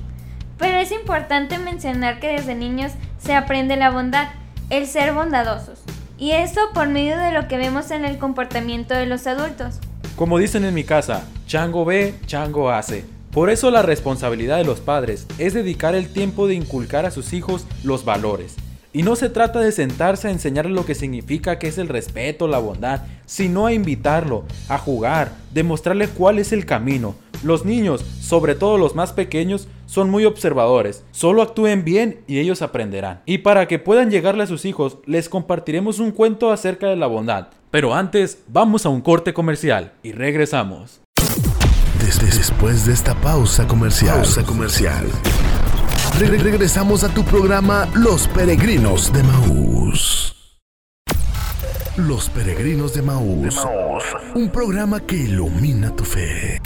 Pero 0.58 0.78
es 0.78 0.91
importante 0.91 1.58
mencionar 1.58 2.20
que 2.20 2.34
desde 2.34 2.56
niños 2.56 2.91
se 3.20 3.34
aprende 3.34 3.78
la 3.78 3.91
bondad, 3.91 4.30
el 4.70 4.88
ser 4.88 5.13
bondadosos. 5.13 5.80
Y 6.17 6.32
eso 6.32 6.62
por 6.74 6.88
medio 6.88 7.17
de 7.17 7.32
lo 7.32 7.48
que 7.48 7.58
vemos 7.58 7.89
en 7.91 8.06
el 8.06 8.17
comportamiento 8.17 8.94
de 8.94 9.08
los 9.08 9.26
adultos. 9.28 9.80
Como 10.15 10.38
dicen 10.38 10.65
en 10.65 10.74
mi 10.74 10.84
casa, 10.84 11.24
chango 11.48 11.84
ve, 11.84 12.15
chango 12.28 12.70
hace. 12.70 13.06
Por 13.32 13.50
eso 13.50 13.72
la 13.72 13.82
responsabilidad 13.82 14.58
de 14.58 14.65
los 14.65 14.82
padres 14.82 15.26
es 15.38 15.54
dedicar 15.54 15.96
el 15.96 16.12
tiempo 16.12 16.48
de 16.48 16.56
inculcar 16.56 17.06
a 17.06 17.12
sus 17.12 17.34
hijos 17.34 17.65
los 17.84 18.06
valores. 18.06 18.56
Y 18.93 19.04
no 19.04 19.15
se 19.15 19.30
trata 19.30 19.62
de 19.62 19.71
sentarse 19.71 20.27
a 20.27 20.32
enseñarle 20.32 20.73
lo 20.73 20.86
que 20.86 20.95
significa 20.95 21.60
que 21.60 21.67
es 21.67 21.77
el 21.77 21.88
respeto, 21.88 22.47
la 22.47 22.60
bondad, 22.60 23.04
sino 23.25 23.65
a 23.65 23.73
invitarlo, 23.73 24.43
a 24.67 24.77
jugar, 24.77 25.32
demostrarle 25.54 26.10
cuál 26.10 26.39
es 26.39 26.51
el 26.51 26.65
camino. 26.65 27.15
Los 27.41 27.63
niños, 27.63 28.01
sobre 28.19 28.54
todo 28.54 28.77
los 28.77 28.93
más 28.93 29.13
pequeños, 29.13 29.69
son 29.86 30.10
muy 30.10 30.25
observadores, 30.25 31.06
solo 31.12 31.41
actúen 31.41 31.86
bien 31.86 32.19
y 32.27 32.39
ellos 32.39 32.62
aprenderán. 32.62 33.21
Y 33.25 33.39
para 33.39 33.67
que 33.67 33.80
puedan 33.80 34.12
llegarle 34.12 34.43
a 34.43 34.47
sus 34.47 34.65
hijos, 34.65 34.97
les 35.06 35.30
compartiremos 35.30 35.99
un 35.99 36.12
cuento 36.12 36.51
acerca 36.51 36.88
de 36.88 36.97
la 36.97 37.08
bondad. 37.08 37.47
Pero 37.71 37.95
antes, 37.95 38.39
vamos 38.49 38.86
a 38.86 38.89
un 38.89 38.99
corte 38.99 39.34
comercial 39.34 39.93
y 40.04 40.12
regresamos. 40.12 40.99
Desde 42.04 42.25
después 42.25 42.86
de 42.86 42.93
esta 42.93 43.15
pausa 43.15 43.65
comercial, 43.67 44.17
pausa 44.17 44.43
comercial 44.43 45.06
re 46.19 46.38
regresamos 46.38 47.04
a 47.04 47.10
tu 47.10 47.24
programa 47.24 47.88
Los 47.93 48.28
Peregrinos 48.28 49.12
de 49.13 49.24
Maús. 49.24 50.36
Los 51.97 52.30
Peregrinos 52.30 52.93
de 52.93 53.02
Maús. 53.02 53.56
Un 54.36 54.50
programa 54.50 55.00
que 55.02 55.15
ilumina 55.15 55.95
tu 55.95 56.04
fe. 56.04 56.62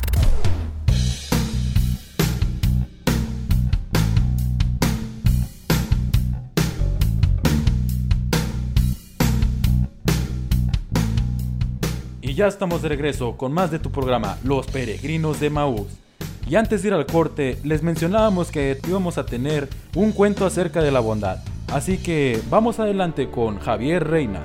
Y 12.21 12.33
ya 12.33 12.47
estamos 12.47 12.81
de 12.81 12.89
regreso 12.89 13.37
con 13.37 13.51
más 13.53 13.71
de 13.71 13.79
tu 13.79 13.91
programa 13.91 14.37
Los 14.43 14.67
Peregrinos 14.67 15.39
de 15.39 15.49
Maús. 15.49 16.04
Y 16.47 16.55
antes 16.57 16.83
de 16.83 16.89
ir 16.89 16.93
al 16.93 17.07
corte, 17.07 17.57
les 17.63 17.81
mencionábamos 17.81 18.51
que 18.51 18.79
íbamos 18.87 19.17
a 19.17 19.25
tener 19.25 19.67
un 19.95 20.11
cuento 20.11 20.45
acerca 20.45 20.83
de 20.83 20.91
la 20.91 20.99
bondad. 20.99 21.39
Así 21.73 21.97
que 21.97 22.39
vamos 22.51 22.79
adelante 22.79 23.31
con 23.31 23.57
Javier 23.57 24.07
Reina. 24.07 24.41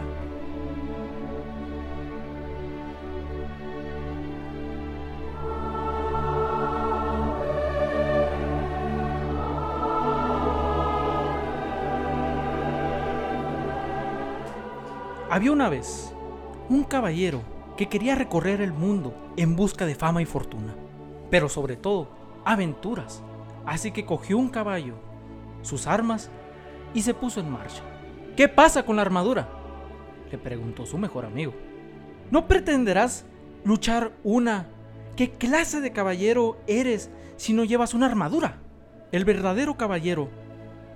Había 15.28 15.52
una 15.52 15.68
vez 15.68 16.12
un 16.70 16.82
caballero 16.82 17.42
que 17.76 17.88
quería 17.88 18.14
recorrer 18.14 18.62
el 18.62 18.72
mundo 18.72 19.14
en 19.36 19.54
busca 19.54 19.84
de 19.84 19.94
fama 19.94 20.22
y 20.22 20.24
fortuna 20.24 20.74
pero 21.30 21.48
sobre 21.48 21.76
todo 21.76 22.08
aventuras. 22.44 23.22
Así 23.64 23.92
que 23.92 24.04
cogió 24.04 24.38
un 24.38 24.48
caballo, 24.48 24.94
sus 25.62 25.86
armas 25.86 26.30
y 26.94 27.02
se 27.02 27.14
puso 27.14 27.40
en 27.40 27.50
marcha. 27.50 27.82
¿Qué 28.36 28.48
pasa 28.48 28.84
con 28.84 28.96
la 28.96 29.02
armadura? 29.02 29.48
Le 30.30 30.38
preguntó 30.38 30.86
su 30.86 30.98
mejor 30.98 31.24
amigo. 31.24 31.52
¿No 32.30 32.46
pretenderás 32.46 33.26
luchar 33.64 34.12
una? 34.24 34.66
¿Qué 35.16 35.30
clase 35.30 35.80
de 35.80 35.92
caballero 35.92 36.58
eres 36.66 37.10
si 37.36 37.52
no 37.52 37.64
llevas 37.64 37.94
una 37.94 38.06
armadura? 38.06 38.58
El 39.12 39.24
verdadero 39.24 39.76
caballero 39.76 40.28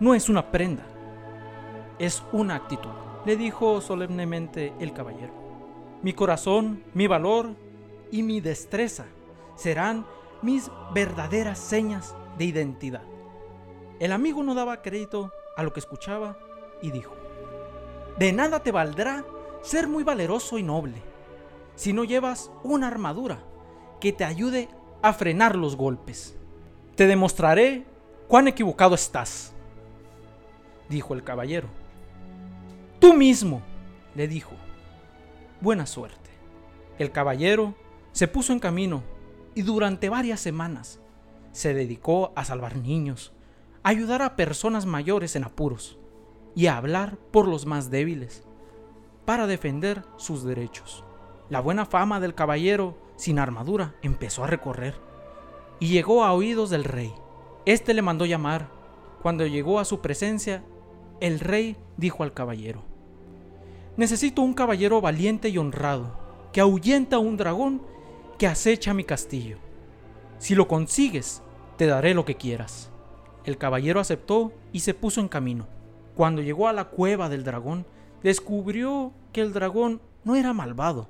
no 0.01 0.14
es 0.14 0.29
una 0.29 0.51
prenda, 0.51 0.85
es 1.99 2.23
una 2.33 2.55
actitud, 2.55 2.90
le 3.27 3.37
dijo 3.37 3.81
solemnemente 3.81 4.73
el 4.79 4.92
caballero. 4.92 5.33
Mi 6.03 6.12
corazón, 6.12 6.85
mi 6.94 7.07
valor 7.07 7.57
y 8.12 8.23
mi 8.23 8.40
destreza 8.40 9.07
serán 9.57 10.07
mis 10.44 10.70
verdaderas 10.92 11.59
señas 11.59 12.14
de 12.37 12.44
identidad. 12.44 13.02
El 13.98 14.12
amigo 14.12 14.42
no 14.42 14.54
daba 14.54 14.83
crédito 14.83 15.33
a 15.57 15.62
lo 15.62 15.72
que 15.72 15.80
escuchaba 15.80 16.38
y 16.83 16.90
dijo, 16.90 17.14
de 18.18 18.33
nada 18.33 18.62
te 18.62 18.70
valdrá 18.70 19.24
ser 19.62 19.88
muy 19.88 20.04
valeroso 20.04 20.59
y 20.59 20.62
noble 20.62 21.02
si 21.76 21.94
no 21.94 22.04
llevas 22.04 22.50
una 22.62 22.88
armadura 22.88 23.42
que 24.00 24.12
te 24.12 24.24
ayude 24.24 24.68
a 25.00 25.14
frenar 25.14 25.57
los 25.57 25.76
golpes. 25.76 26.37
Te 26.94 27.07
demostraré 27.07 27.87
cuán 28.28 28.46
equivocado 28.46 28.94
estás, 28.94 29.54
dijo 30.90 31.14
el 31.14 31.24
caballero. 31.24 31.68
Tú 33.00 33.14
mismo, 33.14 33.62
le 34.14 34.28
dijo. 34.28 34.52
Buena 35.62 35.87
suerte. 35.87 36.30
El 36.98 37.11
caballero 37.11 37.74
se 38.12 38.28
puso 38.28 38.52
en 38.52 38.61
camino 38.61 39.13
y 39.55 39.62
durante 39.62 40.09
varias 40.09 40.40
semanas 40.40 41.01
se 41.53 41.75
dedicó 41.75 42.33
a 42.35 42.45
salvar 42.45 42.77
niños, 42.77 43.33
a 43.83 43.90
ayudar 43.90 44.23
a 44.23 44.37
personas 44.37 44.87
mayores 44.87 45.37
en 45.37 45.45
apuros 45.45 45.99
y 46.55 46.67
a 46.67 46.77
hablar 46.77 47.17
por 47.31 47.47
los 47.47 47.67
más 47.67 47.90
débiles, 47.90 48.45
para 49.25 49.47
defender 49.47 50.03
sus 50.17 50.45
derechos. 50.45 51.05
La 51.49 51.61
buena 51.61 51.87
fama 51.87 52.21
del 52.21 52.35
caballero 52.35 52.99
sin 53.17 53.38
armadura 53.38 53.95
empezó 54.03 54.45
a 54.45 54.49
recorrer 54.49 54.95
y 55.79 55.88
llegó 55.88 56.25
a 56.25 56.33
oídos 56.33 56.71
del 56.71 56.85
rey. 56.85 57.12
Este 57.67 57.95
le 57.95 58.03
mandó 58.03 58.27
llamar. 58.27 58.69
Cuando 59.23 59.47
llegó 59.47 59.79
a 59.79 59.85
su 59.85 60.01
presencia, 60.01 60.64
el 61.21 61.40
rey 61.40 61.77
dijo 61.97 62.23
al 62.23 62.35
caballero, 62.35 62.83
Necesito 63.97 64.43
un 64.43 64.55
caballero 64.55 65.01
valiente 65.01 65.49
y 65.49 65.59
honrado, 65.59 66.19
que 66.53 66.61
ahuyenta 66.61 67.17
a 67.17 67.21
un 67.21 67.37
dragón 67.37 67.83
que 68.38 68.47
acecha 68.47 68.94
mi 68.94 69.05
castillo. 69.05 69.59
Si 70.38 70.55
lo 70.55 70.68
consigues, 70.68 71.42
te 71.77 71.87
daré 71.87 72.14
lo 72.14 72.25
que 72.25 72.37
quieras. 72.37 72.90
El 73.44 73.59
caballero 73.59 74.01
aceptó 74.01 74.53
y 74.73 74.81
se 74.81 74.94
puso 74.94 75.20
en 75.20 75.29
camino. 75.29 75.66
Cuando 76.14 76.42
llegó 76.42 76.68
a 76.68 76.73
la 76.73 76.85
cueva 76.85 77.29
del 77.29 77.44
dragón, 77.44 77.87
descubrió 78.23 79.12
que 79.33 79.40
el 79.40 79.53
dragón 79.53 80.01
no 80.25 80.37
era 80.37 80.53
malvado. 80.53 81.09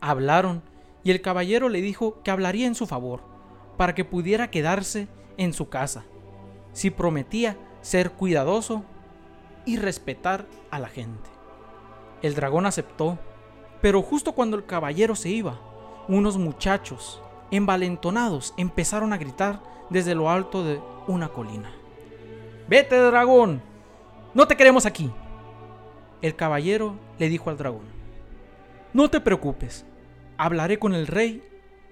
Hablaron 0.00 0.62
y 1.04 1.10
el 1.10 1.20
caballero 1.20 1.68
le 1.68 1.80
dijo 1.80 2.22
que 2.22 2.30
hablaría 2.30 2.66
en 2.66 2.74
su 2.74 2.86
favor, 2.86 3.22
para 3.76 3.94
que 3.94 4.04
pudiera 4.04 4.50
quedarse 4.50 5.08
en 5.36 5.52
su 5.52 5.68
casa, 5.68 6.04
si 6.72 6.90
prometía 6.90 7.56
ser 7.80 8.10
cuidadoso 8.12 8.84
y 9.64 9.76
respetar 9.76 10.46
a 10.70 10.78
la 10.78 10.88
gente. 10.88 11.30
El 12.22 12.34
dragón 12.34 12.66
aceptó, 12.66 13.18
pero 13.80 14.02
justo 14.02 14.32
cuando 14.32 14.56
el 14.56 14.66
caballero 14.66 15.14
se 15.14 15.28
iba, 15.28 15.60
unos 16.08 16.38
muchachos 16.38 17.22
envalentonados, 17.50 18.54
empezaron 18.56 19.12
a 19.12 19.18
gritar 19.18 19.60
desde 19.90 20.14
lo 20.14 20.30
alto 20.30 20.64
de 20.64 20.80
una 21.06 21.28
colina. 21.28 21.70
Vete, 22.68 22.96
dragón. 22.96 23.62
No 24.34 24.46
te 24.46 24.56
queremos 24.56 24.86
aquí. 24.86 25.10
El 26.20 26.34
caballero 26.36 26.96
le 27.18 27.28
dijo 27.28 27.50
al 27.50 27.56
dragón. 27.56 27.86
No 28.92 29.08
te 29.08 29.20
preocupes. 29.20 29.84
Hablaré 30.36 30.78
con 30.78 30.94
el 30.94 31.06
rey 31.06 31.42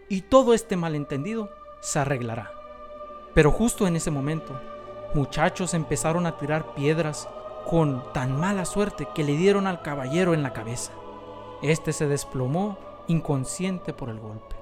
y 0.09 0.23
todo 0.23 0.55
este 0.55 0.77
malentendido 0.77 1.51
se 1.81 1.99
arreglará. 1.99 2.51
Pero 3.35 3.51
justo 3.51 3.87
en 3.87 3.97
ese 3.97 4.11
momento, 4.11 4.61
muchachos 5.15 5.75
empezaron 5.75 6.27
a 6.27 6.39
tirar 6.39 6.75
piedras 6.75 7.29
con 7.67 8.13
tan 8.13 8.39
mala 8.39 8.65
suerte 8.65 9.09
que 9.15 9.25
le 9.25 9.37
dieron 9.37 9.67
al 9.67 9.83
caballero 9.83 10.35
en 10.35 10.43
la 10.43 10.53
cabeza. 10.53 10.93
Este 11.63 11.93
se 11.93 12.07
desplomó 12.07 12.79
inconsciente 13.09 13.93
por 13.93 14.09
el 14.09 14.19
golpe. 14.19 14.57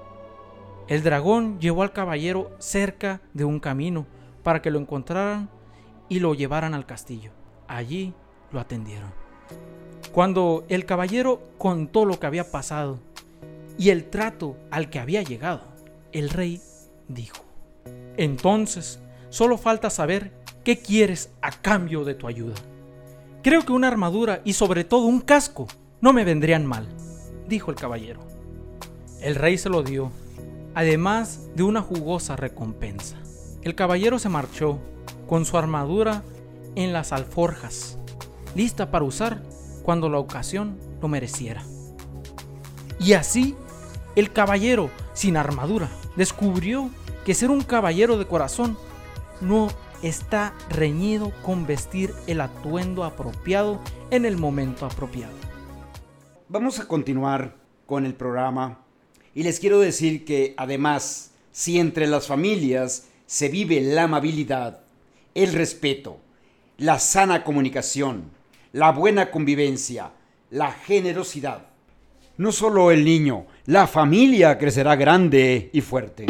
El 0.87 1.01
dragón 1.01 1.59
llevó 1.59 1.81
al 1.81 1.93
caballero 1.93 2.51
cerca 2.59 3.21
de 3.33 3.43
un 3.43 3.59
camino 3.59 4.05
para 4.43 4.61
que 4.61 4.69
lo 4.69 4.79
encontraran 4.79 5.49
y 6.09 6.19
lo 6.19 6.35
llevaran 6.35 6.73
al 6.73 6.85
castillo. 6.85 7.31
Allí 7.67 8.13
lo 8.51 8.59
atendieron. 8.59 9.11
Cuando 10.11 10.63
el 10.69 10.85
caballero 10.85 11.41
contó 11.57 12.05
lo 12.05 12.19
que 12.19 12.27
había 12.27 12.51
pasado 12.51 12.99
y 13.77 13.89
el 13.89 14.09
trato 14.09 14.55
al 14.71 14.89
que 14.89 14.99
había 14.99 15.23
llegado, 15.23 15.61
el 16.11 16.29
rey 16.29 16.61
dijo, 17.07 17.43
entonces 18.15 18.99
solo 19.29 19.57
falta 19.57 19.89
saber 19.89 20.31
qué 20.63 20.79
quieres 20.79 21.31
a 21.41 21.51
cambio 21.51 22.05
de 22.05 22.13
tu 22.13 22.27
ayuda. 22.27 22.55
Creo 23.41 23.65
que 23.65 23.73
una 23.73 23.87
armadura 23.87 24.41
y 24.45 24.53
sobre 24.53 24.83
todo 24.83 25.05
un 25.05 25.21
casco 25.21 25.67
no 25.99 26.13
me 26.13 26.23
vendrían 26.23 26.65
mal, 26.65 26.87
dijo 27.47 27.71
el 27.71 27.77
caballero. 27.77 28.34
El 29.21 29.35
rey 29.35 29.57
se 29.57 29.69
lo 29.69 29.83
dio, 29.83 30.11
además 30.73 31.49
de 31.55 31.63
una 31.63 31.81
jugosa 31.81 32.35
recompensa. 32.35 33.17
El 33.61 33.75
caballero 33.75 34.19
se 34.19 34.29
marchó 34.29 34.79
con 35.27 35.45
su 35.45 35.57
armadura 35.57 36.23
en 36.75 36.93
las 36.93 37.11
alforjas, 37.11 37.97
lista 38.55 38.91
para 38.91 39.05
usar 39.05 39.41
cuando 39.83 40.09
la 40.09 40.19
ocasión 40.19 40.77
lo 41.01 41.07
mereciera. 41.07 41.63
Y 42.99 43.13
así, 43.13 43.55
el 44.15 44.31
caballero 44.31 44.89
sin 45.13 45.37
armadura 45.37 45.89
descubrió 46.15 46.89
que 47.25 47.33
ser 47.33 47.49
un 47.49 47.61
caballero 47.61 48.17
de 48.17 48.27
corazón 48.27 48.77
no 49.41 49.67
está 50.01 50.53
reñido 50.69 51.31
con 51.43 51.65
vestir 51.65 52.13
el 52.27 52.41
atuendo 52.41 53.03
apropiado 53.03 53.79
en 54.11 54.25
el 54.25 54.37
momento 54.37 54.85
apropiado. 54.85 55.33
Vamos 56.47 56.79
a 56.79 56.87
continuar 56.87 57.55
con 57.85 58.05
el 58.05 58.13
programa 58.13 58.84
y 59.35 59.43
les 59.43 59.59
quiero 59.59 59.79
decir 59.79 60.23
que 60.23 60.53
además, 60.57 61.31
si 61.51 61.77
entre 61.77 62.07
las 62.07 62.25
familias 62.25 63.09
se 63.27 63.49
vive 63.49 63.81
la 63.81 64.03
amabilidad, 64.03 64.79
el 65.35 65.51
respeto, 65.51 66.17
la 66.77 66.99
sana 66.99 67.43
comunicación, 67.43 68.31
la 68.71 68.93
buena 68.93 69.31
convivencia, 69.31 70.11
la 70.51 70.71
generosidad, 70.71 71.65
no 72.37 72.53
solo 72.53 72.91
el 72.91 73.03
niño, 73.03 73.45
la 73.65 73.87
familia 73.87 74.57
crecerá 74.57 74.95
grande 74.95 75.69
y 75.73 75.81
fuerte. 75.81 76.25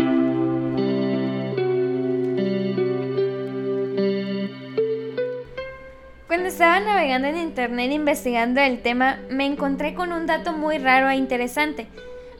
Cuando 6.25 6.47
estaba 6.47 6.79
navegando 6.79 7.27
en 7.27 7.37
internet 7.37 7.91
investigando 7.91 8.61
el 8.61 8.81
tema, 8.81 9.19
me 9.29 9.45
encontré 9.45 9.93
con 9.93 10.11
un 10.11 10.25
dato 10.25 10.53
muy 10.53 10.79
raro 10.79 11.07
e 11.09 11.15
interesante, 11.15 11.87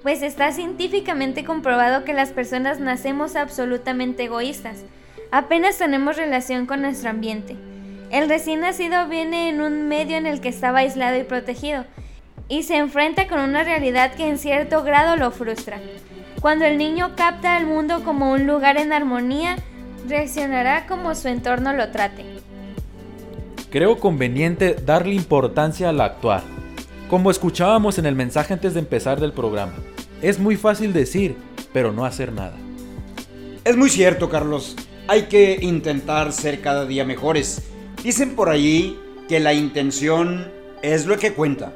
pues 0.05 0.21
está 0.21 0.51
científicamente 0.51 1.43
comprobado 1.43 2.03
que 2.03 2.13
las 2.13 2.29
personas 2.29 2.79
nacemos 2.79 3.35
absolutamente 3.35 4.25
egoístas. 4.25 4.83
Apenas 5.31 5.79
tenemos 5.79 6.15
relación 6.15 6.67
con 6.67 6.83
nuestro 6.83 7.09
ambiente. 7.09 7.55
El 8.11 8.29
recién 8.29 8.59
nacido 8.59 9.07
viene 9.07 9.49
en 9.49 9.61
un 9.61 9.87
medio 9.87 10.15
en 10.15 10.27
el 10.27 10.41
que 10.41 10.49
estaba 10.49 10.81
aislado 10.81 11.17
y 11.17 11.23
protegido, 11.23 11.85
y 12.49 12.61
se 12.61 12.77
enfrenta 12.77 13.27
con 13.27 13.39
una 13.39 13.63
realidad 13.63 14.13
que 14.13 14.29
en 14.29 14.37
cierto 14.37 14.83
grado 14.83 15.15
lo 15.15 15.31
frustra. 15.31 15.79
Cuando 16.39 16.65
el 16.65 16.77
niño 16.77 17.13
capta 17.15 17.55
al 17.55 17.65
mundo 17.65 18.03
como 18.03 18.31
un 18.31 18.45
lugar 18.45 18.77
en 18.77 18.93
armonía, 18.93 19.55
reaccionará 20.07 20.85
como 20.85 21.15
su 21.15 21.29
entorno 21.29 21.73
lo 21.73 21.89
trate. 21.89 22.25
Creo 23.71 23.97
conveniente 23.97 24.75
darle 24.75 25.15
importancia 25.15 25.89
al 25.89 25.99
actuar. 25.99 26.43
Como 27.09 27.31
escuchábamos 27.31 27.97
en 27.97 28.05
el 28.05 28.13
mensaje 28.13 28.53
antes 28.53 28.75
de 28.75 28.81
empezar 28.81 29.19
del 29.19 29.33
programa, 29.33 29.73
es 30.21 30.39
muy 30.39 30.55
fácil 30.55 30.93
decir, 30.93 31.35
pero 31.73 31.91
no 31.91 32.05
hacer 32.05 32.31
nada. 32.31 32.57
Es 33.63 33.77
muy 33.77 33.89
cierto, 33.89 34.29
Carlos. 34.29 34.75
Hay 35.07 35.23
que 35.23 35.59
intentar 35.61 36.31
ser 36.31 36.61
cada 36.61 36.85
día 36.85 37.05
mejores. 37.05 37.61
Dicen 38.03 38.35
por 38.35 38.49
ahí 38.49 38.99
que 39.27 39.39
la 39.39 39.53
intención 39.53 40.51
es 40.81 41.05
lo 41.05 41.17
que 41.17 41.33
cuenta. 41.33 41.73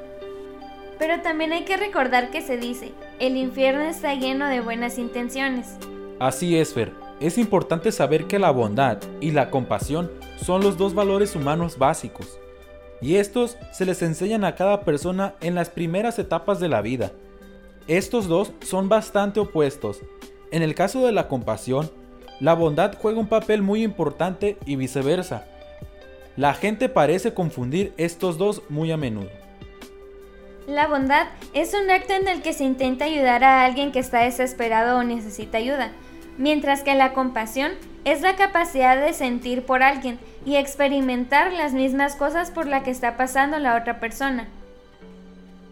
Pero 0.99 1.21
también 1.21 1.53
hay 1.53 1.63
que 1.63 1.77
recordar 1.77 2.29
que 2.29 2.41
se 2.41 2.57
dice, 2.57 2.91
el 3.19 3.37
infierno 3.37 3.83
está 3.83 4.13
lleno 4.15 4.47
de 4.47 4.61
buenas 4.61 4.97
intenciones. 4.97 5.77
Así 6.19 6.57
es, 6.57 6.73
Fer. 6.73 6.91
Es 7.19 7.37
importante 7.37 7.91
saber 7.91 8.25
que 8.25 8.39
la 8.39 8.51
bondad 8.51 8.99
y 9.19 9.31
la 9.31 9.49
compasión 9.49 10.11
son 10.37 10.61
los 10.61 10.77
dos 10.77 10.93
valores 10.93 11.35
humanos 11.35 11.77
básicos. 11.77 12.39
Y 13.01 13.15
estos 13.15 13.57
se 13.71 13.85
les 13.85 14.01
enseñan 14.01 14.43
a 14.43 14.55
cada 14.55 14.81
persona 14.81 15.35
en 15.41 15.55
las 15.55 15.69
primeras 15.69 16.19
etapas 16.19 16.59
de 16.59 16.69
la 16.69 16.81
vida. 16.81 17.11
Estos 17.89 18.27
dos 18.27 18.53
son 18.61 18.87
bastante 18.87 19.39
opuestos. 19.39 20.01
En 20.51 20.61
el 20.61 20.75
caso 20.75 21.03
de 21.03 21.11
la 21.11 21.27
compasión, 21.27 21.89
la 22.39 22.53
bondad 22.53 22.95
juega 23.01 23.19
un 23.19 23.27
papel 23.27 23.63
muy 23.63 23.81
importante 23.81 24.59
y 24.67 24.75
viceversa. 24.75 25.47
La 26.37 26.53
gente 26.53 26.87
parece 26.87 27.33
confundir 27.33 27.91
estos 27.97 28.37
dos 28.37 28.61
muy 28.69 28.91
a 28.91 28.97
menudo. 28.97 29.31
La 30.67 30.85
bondad 30.87 31.29
es 31.55 31.73
un 31.73 31.89
acto 31.89 32.13
en 32.13 32.27
el 32.27 32.43
que 32.43 32.53
se 32.53 32.63
intenta 32.63 33.05
ayudar 33.05 33.43
a 33.43 33.65
alguien 33.65 33.91
que 33.91 33.97
está 33.97 34.19
desesperado 34.19 34.99
o 34.99 35.03
necesita 35.03 35.57
ayuda, 35.57 35.89
mientras 36.37 36.83
que 36.83 36.93
la 36.93 37.13
compasión 37.13 37.71
es 38.05 38.21
la 38.21 38.35
capacidad 38.35 39.03
de 39.03 39.13
sentir 39.13 39.65
por 39.65 39.81
alguien 39.81 40.19
y 40.45 40.57
experimentar 40.57 41.51
las 41.53 41.73
mismas 41.73 42.15
cosas 42.15 42.51
por 42.51 42.67
la 42.67 42.83
que 42.83 42.91
está 42.91 43.17
pasando 43.17 43.57
la 43.57 43.75
otra 43.75 43.99
persona. 43.99 44.47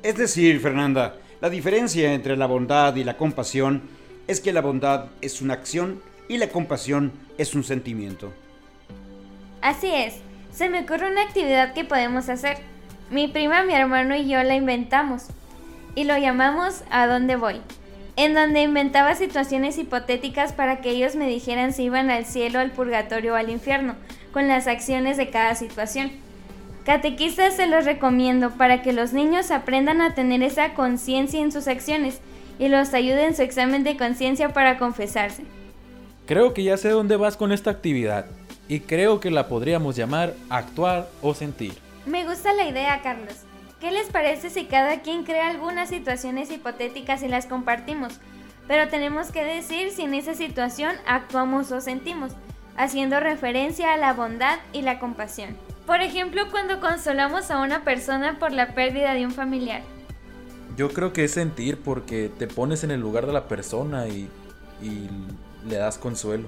Es 0.01 0.17
decir, 0.17 0.59
Fernanda, 0.59 1.17
la 1.41 1.49
diferencia 1.49 2.13
entre 2.13 2.35
la 2.35 2.47
bondad 2.47 2.95
y 2.95 3.03
la 3.03 3.17
compasión 3.17 3.83
es 4.27 4.41
que 4.41 4.53
la 4.53 4.61
bondad 4.61 5.05
es 5.21 5.41
una 5.41 5.53
acción 5.53 6.01
y 6.27 6.37
la 6.37 6.49
compasión 6.49 7.11
es 7.37 7.55
un 7.55 7.63
sentimiento. 7.63 8.33
Así 9.61 9.87
es, 9.87 10.15
se 10.51 10.69
me 10.69 10.81
ocurre 10.81 11.11
una 11.11 11.21
actividad 11.21 11.73
que 11.73 11.85
podemos 11.85 12.29
hacer. 12.29 12.57
Mi 13.09 13.27
prima, 13.27 13.63
mi 13.63 13.73
hermano 13.73 14.15
y 14.15 14.27
yo 14.27 14.41
la 14.43 14.55
inventamos 14.55 15.27
y 15.95 16.03
lo 16.03 16.17
llamamos 16.17 16.83
¿A 16.89 17.07
dónde 17.07 17.35
voy? 17.35 17.61
en 18.17 18.33
donde 18.33 18.63
inventaba 18.63 19.13
situaciones 19.13 19.77
hipotéticas 19.77 20.51
para 20.51 20.81
que 20.81 20.89
ellos 20.89 21.15
me 21.15 21.29
dijeran 21.29 21.71
si 21.71 21.83
iban 21.83 22.09
al 22.09 22.25
cielo, 22.25 22.59
al 22.59 22.71
purgatorio 22.71 23.33
o 23.33 23.35
al 23.35 23.51
infierno, 23.51 23.95
con 24.33 24.47
las 24.47 24.65
acciones 24.65 25.17
de 25.17 25.29
cada 25.29 25.53
situación. 25.53 26.11
Catequistas 26.87 27.57
se 27.57 27.67
los 27.67 27.83
recomiendo 27.83 28.51
para 28.51 28.81
que 28.81 28.93
los 28.93 29.11
niños 29.11 29.51
aprendan 29.51 29.99
a 29.99 30.13
tener 30.13 30.41
esa 30.41 30.73
conciencia 30.73 31.41
en 31.41 31.51
sus 31.51 31.67
acciones 31.67 32.21
y 32.59 32.69
los 32.69 32.93
ayude 32.93 33.25
en 33.25 33.35
su 33.35 33.41
examen 33.41 33.83
de 33.83 33.97
conciencia 33.97 34.53
para 34.53 34.77
confesarse. 34.77 35.43
Creo 36.27 36.53
que 36.53 36.63
ya 36.63 36.77
sé 36.77 36.87
dónde 36.87 37.17
vas 37.17 37.35
con 37.35 37.51
esta 37.51 37.71
actividad 37.71 38.27
y 38.69 38.79
creo 38.79 39.19
que 39.19 39.31
la 39.31 39.49
podríamos 39.49 39.97
llamar 39.97 40.33
actuar 40.49 41.09
o 41.21 41.33
sentir. 41.33 41.73
Me 42.05 42.25
gusta 42.25 42.53
la 42.53 42.69
idea, 42.69 43.01
Carlos. 43.01 43.35
¿Qué 43.81 43.91
les 43.91 44.07
parece 44.07 44.49
si 44.49 44.63
cada 44.63 45.01
quien 45.01 45.25
crea 45.25 45.49
algunas 45.49 45.89
situaciones 45.89 46.49
hipotéticas 46.51 47.21
y 47.21 47.27
las 47.27 47.47
compartimos? 47.47 48.13
Pero 48.65 48.87
tenemos 48.87 49.33
que 49.33 49.43
decir 49.43 49.91
si 49.91 50.03
en 50.03 50.13
esa 50.13 50.35
situación 50.35 50.95
actuamos 51.05 51.69
o 51.73 51.81
sentimos, 51.81 52.31
haciendo 52.77 53.19
referencia 53.19 53.91
a 53.91 53.97
la 53.97 54.13
bondad 54.13 54.59
y 54.71 54.83
la 54.83 54.99
compasión. 54.99 55.66
Por 55.87 56.01
ejemplo, 56.01 56.43
cuando 56.51 56.81
consolamos 56.81 57.49
a 57.49 57.61
una 57.61 57.85
persona 57.85 58.37
por 58.37 58.51
la 58.51 58.75
pérdida 58.75 59.13
de 59.13 59.25
un 59.25 59.31
familiar. 59.31 59.81
Yo 60.75 60.89
creo 60.89 61.13
que 61.13 61.23
es 61.23 61.31
sentir 61.31 61.77
porque 61.77 62.29
te 62.37 62.45
pones 62.45 62.83
en 62.83 62.91
el 62.91 62.99
lugar 62.99 63.25
de 63.25 63.31
la 63.31 63.47
persona 63.47 64.05
y, 64.07 64.27
y 64.81 65.09
le 65.67 65.77
das 65.77 65.97
consuelo. 65.97 66.47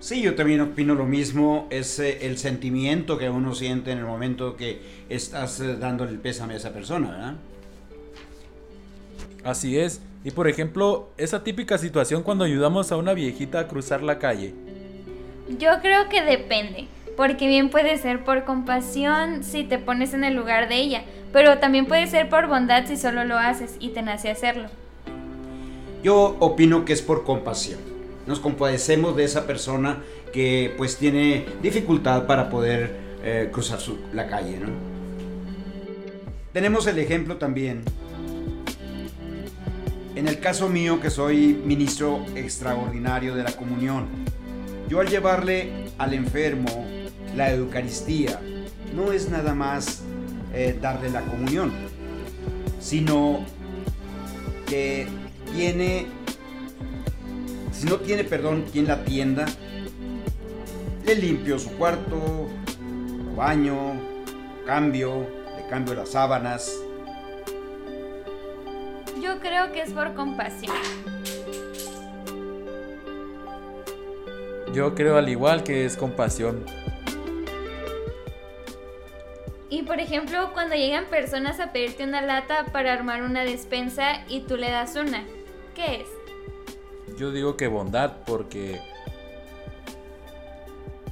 Sí, 0.00 0.22
yo 0.22 0.34
también 0.34 0.62
opino 0.62 0.94
lo 0.94 1.04
mismo, 1.04 1.66
es 1.70 1.98
eh, 1.98 2.26
el 2.26 2.38
sentimiento 2.38 3.18
que 3.18 3.28
uno 3.28 3.54
siente 3.54 3.90
en 3.90 3.98
el 3.98 4.04
momento 4.04 4.56
que 4.56 4.80
estás 5.10 5.60
eh, 5.60 5.76
dándole 5.76 6.12
el 6.12 6.20
pésame 6.20 6.54
a 6.54 6.56
esa 6.56 6.72
persona, 6.72 7.10
¿verdad? 7.10 7.34
Así 9.44 9.78
es. 9.78 10.00
Y 10.24 10.30
por 10.30 10.48
ejemplo, 10.48 11.10
esa 11.18 11.44
típica 11.44 11.76
situación 11.76 12.22
cuando 12.22 12.44
ayudamos 12.44 12.92
a 12.92 12.96
una 12.96 13.12
viejita 13.12 13.60
a 13.60 13.68
cruzar 13.68 14.02
la 14.02 14.18
calle. 14.18 14.54
Yo 15.58 15.70
creo 15.82 16.08
que 16.08 16.22
depende, 16.22 16.86
porque 17.18 17.48
bien 17.48 17.68
puede 17.68 17.98
ser 17.98 18.22
por 18.22 18.44
compasión 18.44 19.42
si 19.42 19.64
te 19.64 19.80
pones 19.80 20.14
en 20.14 20.22
el 20.22 20.36
lugar 20.36 20.68
de 20.68 20.76
ella, 20.76 21.02
pero 21.32 21.58
también 21.58 21.86
puede 21.86 22.06
ser 22.06 22.28
por 22.28 22.46
bondad 22.46 22.86
si 22.86 22.96
solo 22.96 23.24
lo 23.24 23.36
haces 23.36 23.74
y 23.80 23.88
te 23.88 24.02
nace 24.02 24.30
hacerlo. 24.30 24.68
Yo 26.04 26.36
opino 26.38 26.84
que 26.84 26.92
es 26.92 27.02
por 27.02 27.24
compasión. 27.24 27.80
Nos 28.28 28.38
compadecemos 28.38 29.16
de 29.16 29.24
esa 29.24 29.48
persona 29.48 29.98
que 30.32 30.72
pues 30.78 30.96
tiene 30.96 31.44
dificultad 31.60 32.26
para 32.26 32.50
poder 32.50 32.94
eh, 33.24 33.48
cruzar 33.52 33.80
la 34.12 34.28
calle, 34.28 34.60
¿no? 34.60 34.68
Tenemos 36.52 36.86
el 36.86 37.00
ejemplo 37.00 37.36
también. 37.36 37.82
En 40.14 40.28
el 40.28 40.38
caso 40.38 40.68
mío, 40.68 41.00
que 41.00 41.10
soy 41.10 41.60
ministro 41.64 42.24
extraordinario 42.36 43.34
de 43.34 43.42
la 43.42 43.50
comunión, 43.50 44.06
yo 44.88 45.00
al 45.00 45.08
llevarle 45.08 45.72
al 45.98 46.14
enfermo 46.14 46.97
la 47.36 47.52
Eucaristía, 47.52 48.40
no 48.94 49.12
es 49.12 49.30
nada 49.30 49.54
más 49.54 50.02
eh, 50.54 50.78
darle 50.80 51.10
la 51.10 51.22
comunión, 51.22 51.72
sino 52.80 53.44
que 54.66 55.06
tiene, 55.54 56.06
si 57.72 57.86
no 57.86 57.96
tiene, 57.96 58.24
perdón, 58.24 58.64
quien 58.72 58.86
la 58.86 58.94
atienda, 58.94 59.46
le 61.04 61.14
limpio 61.14 61.58
su 61.58 61.70
cuarto, 61.70 62.48
lo 63.24 63.34
baño, 63.34 63.76
cambio, 64.66 65.26
le 65.56 65.68
cambio 65.68 65.94
las 65.94 66.10
sábanas. 66.10 66.72
Yo 69.22 69.40
creo 69.40 69.72
que 69.72 69.82
es 69.82 69.92
por 69.92 70.14
compasión. 70.14 70.76
Yo 74.74 74.94
creo 74.94 75.16
al 75.16 75.28
igual 75.28 75.64
que 75.64 75.86
es 75.86 75.96
compasión. 75.96 76.64
Y 79.70 79.82
por 79.82 80.00
ejemplo, 80.00 80.50
cuando 80.54 80.76
llegan 80.76 81.06
personas 81.06 81.60
a 81.60 81.72
pedirte 81.72 82.04
una 82.04 82.22
lata 82.22 82.66
para 82.72 82.92
armar 82.92 83.22
una 83.22 83.44
despensa 83.44 84.24
y 84.28 84.40
tú 84.40 84.56
le 84.56 84.70
das 84.70 84.96
una, 84.96 85.24
¿qué 85.74 86.02
es? 86.02 87.16
Yo 87.18 87.32
digo 87.32 87.56
que 87.56 87.66
bondad 87.68 88.12
porque 88.26 88.80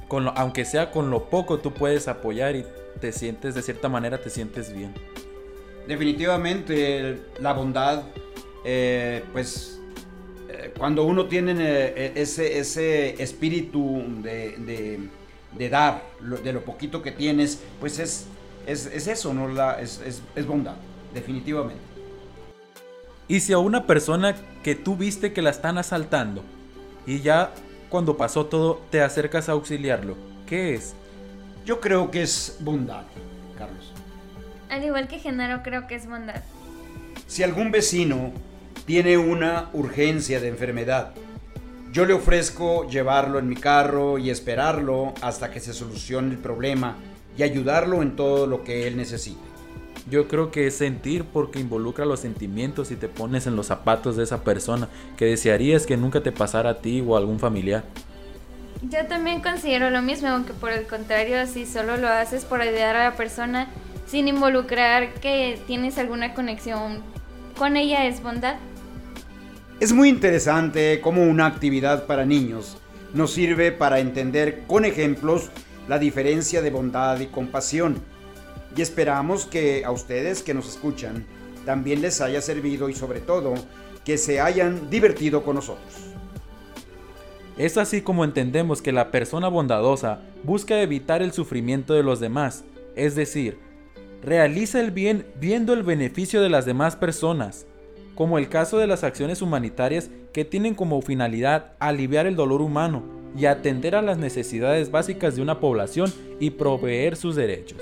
con 0.07 0.25
lo- 0.25 0.31
aunque 0.37 0.65
sea 0.65 0.89
con 0.91 1.09
lo 1.11 1.25
poco 1.29 1.59
tú 1.59 1.73
puedes 1.73 2.07
apoyar 2.07 2.55
y 2.55 2.65
te 3.01 3.11
sientes 3.11 3.53
de 3.55 3.61
cierta 3.61 3.89
manera 3.89 4.19
te 4.19 4.29
sientes 4.29 4.73
bien. 4.73 4.93
Definitivamente 5.87 7.19
la 7.39 7.53
bondad, 7.53 8.03
eh, 8.65 9.23
pues 9.33 9.79
eh, 10.49 10.73
cuando 10.77 11.03
uno 11.03 11.27
tiene 11.27 11.53
eh, 11.59 12.13
ese, 12.15 12.57
ese 12.59 13.21
espíritu 13.21 14.03
de, 14.23 14.57
de- 14.57 14.99
de 15.51 15.69
dar 15.69 16.03
lo- 16.21 16.37
de 16.37 16.53
lo 16.53 16.61
poquito 16.61 17.01
que 17.01 17.11
tienes, 17.11 17.61
pues 17.79 17.99
es, 17.99 18.25
es, 18.67 18.85
es 18.85 19.07
eso, 19.07 19.33
¿no? 19.33 19.47
La, 19.47 19.81
es, 19.81 20.01
es- 20.05 20.21
es 20.35 20.45
bondad, 20.45 20.75
definitivamente. 21.13 21.81
Y 23.27 23.39
si 23.39 23.53
a 23.53 23.57
una 23.57 23.87
persona 23.87 24.35
que 24.63 24.75
tú 24.75 24.95
viste 24.95 25.33
que 25.33 25.41
la 25.41 25.49
están 25.49 25.77
asaltando 25.77 26.43
y 27.05 27.19
ya 27.21 27.51
cuando 27.89 28.15
pasó 28.17 28.45
todo 28.45 28.81
te 28.89 29.01
acercas 29.01 29.49
a 29.49 29.53
auxiliarlo, 29.53 30.15
¿qué 30.45 30.73
es? 30.75 30.93
Yo 31.65 31.81
creo 31.81 32.11
que 32.11 32.21
es 32.21 32.57
bondad, 32.61 33.03
Carlos. 33.57 33.91
Al 34.69 34.83
igual 34.83 35.07
que 35.07 35.19
Genaro, 35.19 35.63
creo 35.63 35.87
que 35.87 35.95
es 35.95 36.07
bondad. 36.07 36.41
Si 37.27 37.43
algún 37.43 37.71
vecino 37.71 38.31
tiene 38.85 39.17
una 39.17 39.69
urgencia 39.73 40.39
de 40.39 40.47
enfermedad, 40.47 41.13
yo 41.91 42.05
le 42.05 42.13
ofrezco 42.13 42.87
llevarlo 42.89 43.39
en 43.39 43.49
mi 43.49 43.55
carro 43.55 44.17
y 44.17 44.29
esperarlo 44.29 45.13
hasta 45.21 45.51
que 45.51 45.59
se 45.59 45.73
solucione 45.73 46.31
el 46.31 46.37
problema 46.37 46.95
y 47.37 47.43
ayudarlo 47.43 48.01
en 48.01 48.15
todo 48.15 48.47
lo 48.47 48.63
que 48.63 48.87
él 48.87 48.97
necesite. 48.97 49.39
Yo 50.09 50.27
creo 50.27 50.51
que 50.51 50.67
es 50.67 50.77
sentir 50.77 51.25
porque 51.25 51.59
involucra 51.59 52.05
los 52.05 52.21
sentimientos 52.21 52.91
y 52.91 52.95
te 52.95 53.09
pones 53.09 53.45
en 53.45 53.55
los 53.55 53.67
zapatos 53.67 54.15
de 54.15 54.23
esa 54.23 54.43
persona 54.43 54.87
que 55.17 55.25
desearías 55.25 55.85
que 55.85 55.97
nunca 55.97 56.23
te 56.23 56.31
pasara 56.31 56.69
a 56.69 56.77
ti 56.77 57.03
o 57.05 57.15
a 57.15 57.19
algún 57.19 57.39
familiar. 57.39 57.83
Yo 58.89 59.05
también 59.07 59.41
considero 59.41 59.89
lo 59.89 60.01
mismo, 60.01 60.29
aunque 60.29 60.53
por 60.53 60.71
el 60.71 60.85
contrario, 60.85 61.45
si 61.47 61.65
solo 61.65 61.97
lo 61.97 62.07
haces 62.07 62.45
por 62.45 62.61
ayudar 62.61 62.95
a 62.95 63.09
la 63.09 63.15
persona 63.15 63.67
sin 64.05 64.27
involucrar 64.27 65.13
que 65.15 65.59
tienes 65.67 65.97
alguna 65.97 66.33
conexión 66.33 67.01
con 67.57 67.75
ella, 67.75 68.05
es 68.05 68.21
bondad. 68.23 68.55
Es 69.79 69.91
muy 69.91 70.09
interesante 70.09 71.01
cómo 71.01 71.23
una 71.23 71.47
actividad 71.47 72.05
para 72.05 72.25
niños 72.25 72.77
nos 73.13 73.31
sirve 73.31 73.71
para 73.71 73.99
entender 73.99 74.63
con 74.67 74.85
ejemplos 74.85 75.49
la 75.87 75.99
diferencia 75.99 76.61
de 76.61 76.69
bondad 76.69 77.19
y 77.19 77.27
compasión. 77.27 77.97
Y 78.75 78.81
esperamos 78.81 79.45
que 79.45 79.85
a 79.85 79.91
ustedes 79.91 80.43
que 80.43 80.53
nos 80.53 80.67
escuchan 80.67 81.25
también 81.65 82.01
les 82.01 82.21
haya 82.21 82.41
servido 82.41 82.89
y 82.89 82.93
sobre 82.93 83.19
todo 83.19 83.55
que 84.05 84.17
se 84.17 84.39
hayan 84.39 84.89
divertido 84.89 85.43
con 85.43 85.55
nosotros. 85.55 85.93
Es 87.57 87.77
así 87.77 88.01
como 88.01 88.23
entendemos 88.23 88.81
que 88.81 88.91
la 88.91 89.09
persona 89.09 89.47
bondadosa 89.47 90.19
busca 90.43 90.79
evitar 90.81 91.21
el 91.21 91.33
sufrimiento 91.33 91.93
de 91.93 92.03
los 92.03 92.19
demás, 92.19 92.63
es 92.95 93.15
decir, 93.15 93.57
realiza 94.21 94.79
el 94.79 94.91
bien 94.91 95.25
viendo 95.39 95.73
el 95.73 95.83
beneficio 95.83 96.41
de 96.41 96.49
las 96.49 96.65
demás 96.65 96.95
personas, 96.95 97.65
como 98.15 98.37
el 98.37 98.47
caso 98.47 98.77
de 98.77 98.87
las 98.87 99.03
acciones 99.03 99.41
humanitarias 99.41 100.09
que 100.33 100.45
tienen 100.45 100.75
como 100.75 101.01
finalidad 101.01 101.73
aliviar 101.79 102.27
el 102.27 102.35
dolor 102.35 102.61
humano 102.61 103.16
y 103.35 103.45
atender 103.45 103.95
a 103.95 104.01
las 104.01 104.17
necesidades 104.17 104.91
básicas 104.91 105.35
de 105.35 105.41
una 105.41 105.59
población 105.59 106.13
y 106.39 106.51
proveer 106.51 107.15
sus 107.15 107.35
derechos. 107.35 107.81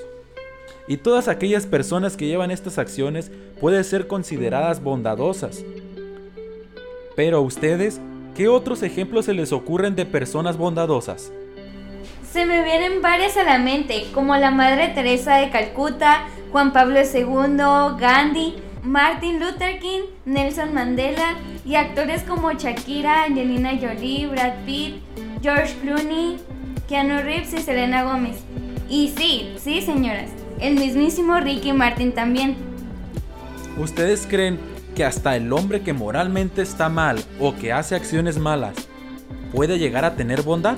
Y 0.87 0.97
todas 0.97 1.27
aquellas 1.27 1.65
personas 1.65 2.15
que 2.15 2.27
llevan 2.27 2.51
estas 2.51 2.77
acciones 2.77 3.31
pueden 3.59 3.83
ser 3.83 4.07
consideradas 4.07 4.83
bondadosas. 4.83 5.63
Pero 7.15 7.37
a 7.37 7.41
ustedes, 7.41 7.99
¿qué 8.35 8.47
otros 8.47 8.83
ejemplos 8.83 9.25
se 9.25 9.33
les 9.33 9.51
ocurren 9.51 9.95
de 9.95 10.05
personas 10.05 10.57
bondadosas? 10.57 11.31
Se 12.31 12.45
me 12.45 12.63
vienen 12.63 13.01
varias 13.01 13.37
a 13.37 13.43
la 13.43 13.57
mente, 13.57 14.05
como 14.13 14.35
la 14.35 14.51
Madre 14.51 14.89
Teresa 14.89 15.37
de 15.37 15.49
Calcuta, 15.49 16.27
Juan 16.51 16.73
Pablo 16.73 16.99
II, 16.99 17.97
Gandhi, 17.99 18.55
Martin 18.83 19.39
Luther 19.39 19.79
King, 19.79 20.01
Nelson 20.25 20.73
Mandela 20.73 21.35
y 21.65 21.75
actores 21.75 22.21
como 22.23 22.51
Shakira, 22.51 23.23
Angelina 23.23 23.71
Jolie, 23.81 24.27
Brad 24.27 24.65
Pitt, 24.65 24.95
George 25.45 25.75
Clooney, 25.83 26.37
Keanu 26.89 27.21
Reeves 27.21 27.53
y 27.53 27.59
Selena 27.59 28.03
Gómez. 28.03 28.37
Y 28.89 29.13
sí, 29.15 29.53
sí 29.59 29.79
señoras, 29.79 30.31
el 30.59 30.73
mismísimo 30.73 31.39
Ricky 31.39 31.71
Martin 31.71 32.15
también. 32.15 32.55
¿Ustedes 33.77 34.25
creen 34.27 34.59
que 34.95 35.05
hasta 35.05 35.35
el 35.35 35.53
hombre 35.53 35.83
que 35.83 35.93
moralmente 35.93 36.63
está 36.63 36.89
mal 36.89 37.23
o 37.39 37.55
que 37.55 37.71
hace 37.71 37.93
acciones 37.93 38.39
malas 38.39 38.75
puede 39.53 39.77
llegar 39.77 40.03
a 40.03 40.15
tener 40.15 40.41
bondad? 40.41 40.77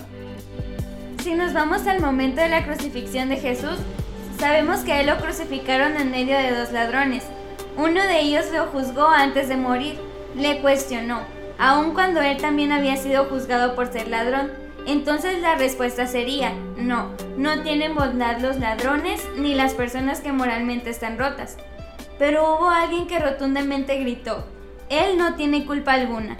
Si 1.23 1.33
nos 1.33 1.53
vamos 1.53 1.87
al 1.87 2.01
momento 2.01 2.41
de 2.41 2.49
la 2.49 2.65
crucifixión 2.65 3.29
de 3.29 3.37
Jesús, 3.37 3.77
sabemos 4.37 4.81
que 4.81 4.91
a 4.91 4.99
él 4.99 5.07
lo 5.07 5.15
crucificaron 5.15 5.95
en 5.95 6.11
medio 6.11 6.37
de 6.37 6.53
dos 6.53 6.73
ladrones. 6.73 7.23
Uno 7.77 8.03
de 8.03 8.19
ellos 8.19 8.47
lo 8.53 8.65
juzgó 8.65 9.07
antes 9.07 9.47
de 9.47 9.55
morir, 9.55 9.97
le 10.35 10.59
cuestionó, 10.59 11.21
aun 11.57 11.93
cuando 11.93 12.21
él 12.21 12.37
también 12.37 12.71
había 12.71 12.97
sido 12.97 13.25
juzgado 13.25 13.75
por 13.75 13.91
ser 13.91 14.07
ladrón. 14.07 14.51
Entonces 14.85 15.41
la 15.41 15.55
respuesta 15.55 16.07
sería, 16.07 16.53
no, 16.77 17.11
no 17.37 17.61
tienen 17.61 17.93
bondad 17.93 18.39
los 18.39 18.57
ladrones 18.57 19.21
ni 19.35 19.53
las 19.53 19.73
personas 19.73 20.21
que 20.21 20.31
moralmente 20.31 20.89
están 20.89 21.17
rotas. 21.17 21.57
Pero 22.17 22.55
hubo 22.55 22.69
alguien 22.69 23.07
que 23.07 23.19
rotundamente 23.19 23.99
gritó, 23.99 24.45
él 24.89 25.17
no 25.17 25.35
tiene 25.35 25.65
culpa 25.65 25.93
alguna. 25.93 26.37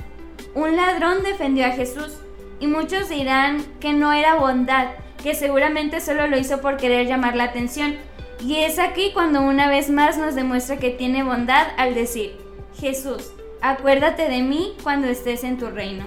Un 0.56 0.76
ladrón 0.76 1.24
defendió 1.24 1.66
a 1.66 1.72
Jesús 1.72 2.20
y 2.60 2.68
muchos 2.68 3.10
dirán 3.10 3.64
que 3.80 3.94
no 3.94 4.14
era 4.14 4.36
bondad, 4.36 4.88
que 5.22 5.36
seguramente 5.36 6.00
solo 6.00 6.28
lo 6.28 6.38
hizo 6.38 6.62
por 6.62 6.78
querer 6.78 7.08
llamar 7.08 7.36
la 7.36 7.46
atención. 7.46 7.96
Y 8.40 8.58
es 8.58 8.80
aquí 8.80 9.12
cuando 9.14 9.42
una 9.42 9.68
vez 9.68 9.90
más 9.90 10.18
nos 10.18 10.36
demuestra 10.36 10.78
que 10.78 10.92
tiene 10.92 11.24
bondad 11.24 11.68
al 11.78 11.94
decir, 11.94 12.38
Jesús, 12.80 13.32
acuérdate 13.62 14.30
de 14.30 14.42
mí 14.42 14.74
cuando 14.84 15.08
estés 15.08 15.44
en 15.44 15.58
tu 15.58 15.68
reino. 15.70 16.06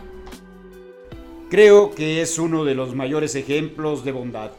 Creo 1.50 1.94
que 1.94 2.22
es 2.22 2.38
uno 2.38 2.64
de 2.64 2.74
los 2.74 2.94
mayores 2.94 3.34
ejemplos 3.34 4.04
de 4.04 4.12
bondad 4.12 4.52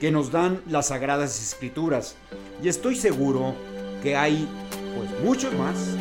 que 0.00 0.10
nos 0.10 0.30
dan 0.30 0.62
las 0.66 0.88
sagradas 0.88 1.42
escrituras 1.42 2.16
y 2.62 2.68
estoy 2.68 2.96
seguro 2.96 3.54
que 4.02 4.16
hay 4.16 4.48
pues 4.96 5.10
muchos 5.22 5.52
más. 5.54 5.96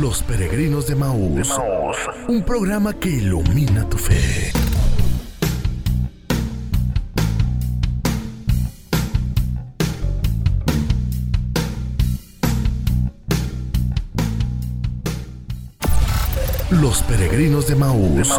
Los 0.00 0.22
Peregrinos 0.22 0.86
de 0.86 0.94
Maús. 0.94 1.52
Un 2.26 2.42
programa 2.42 2.94
que 2.94 3.10
ilumina 3.10 3.86
tu 3.86 3.98
fe. 3.98 4.50
Los 16.70 17.02
Peregrinos 17.02 17.66
de 17.66 17.76
Maús. 17.76 18.32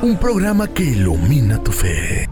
Un 0.00 0.16
programa 0.16 0.68
que 0.68 0.84
ilumina 0.84 1.58
tu 1.58 1.72
fe. 1.72 2.28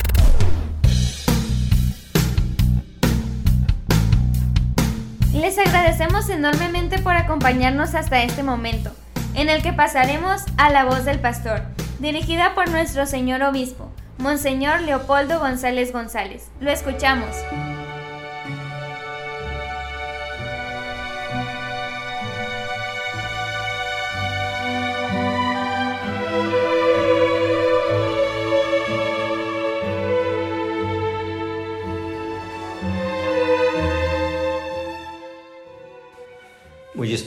Les 5.55 5.69
agradecemos 5.69 6.31
enormemente 6.31 6.99
por 6.99 7.15
acompañarnos 7.15 7.95
hasta 7.95 8.23
este 8.23 8.43
momento, 8.43 8.91
en 9.35 9.51
el 9.51 9.63
que 9.63 9.75
pasaremos 9.75 10.41
a 10.57 10.71
la 10.71 10.87
voz 10.87 11.05
del 11.05 11.21
pastor, 11.21 11.61
dirigida 11.99 12.55
por 12.55 12.71
nuestro 12.71 13.05
señor 13.05 13.43
obispo, 13.43 13.93
Monseñor 14.17 14.81
Leopoldo 14.81 15.41
González 15.41 15.93
González. 15.93 16.49
Lo 16.59 16.71
escuchamos. 16.71 17.37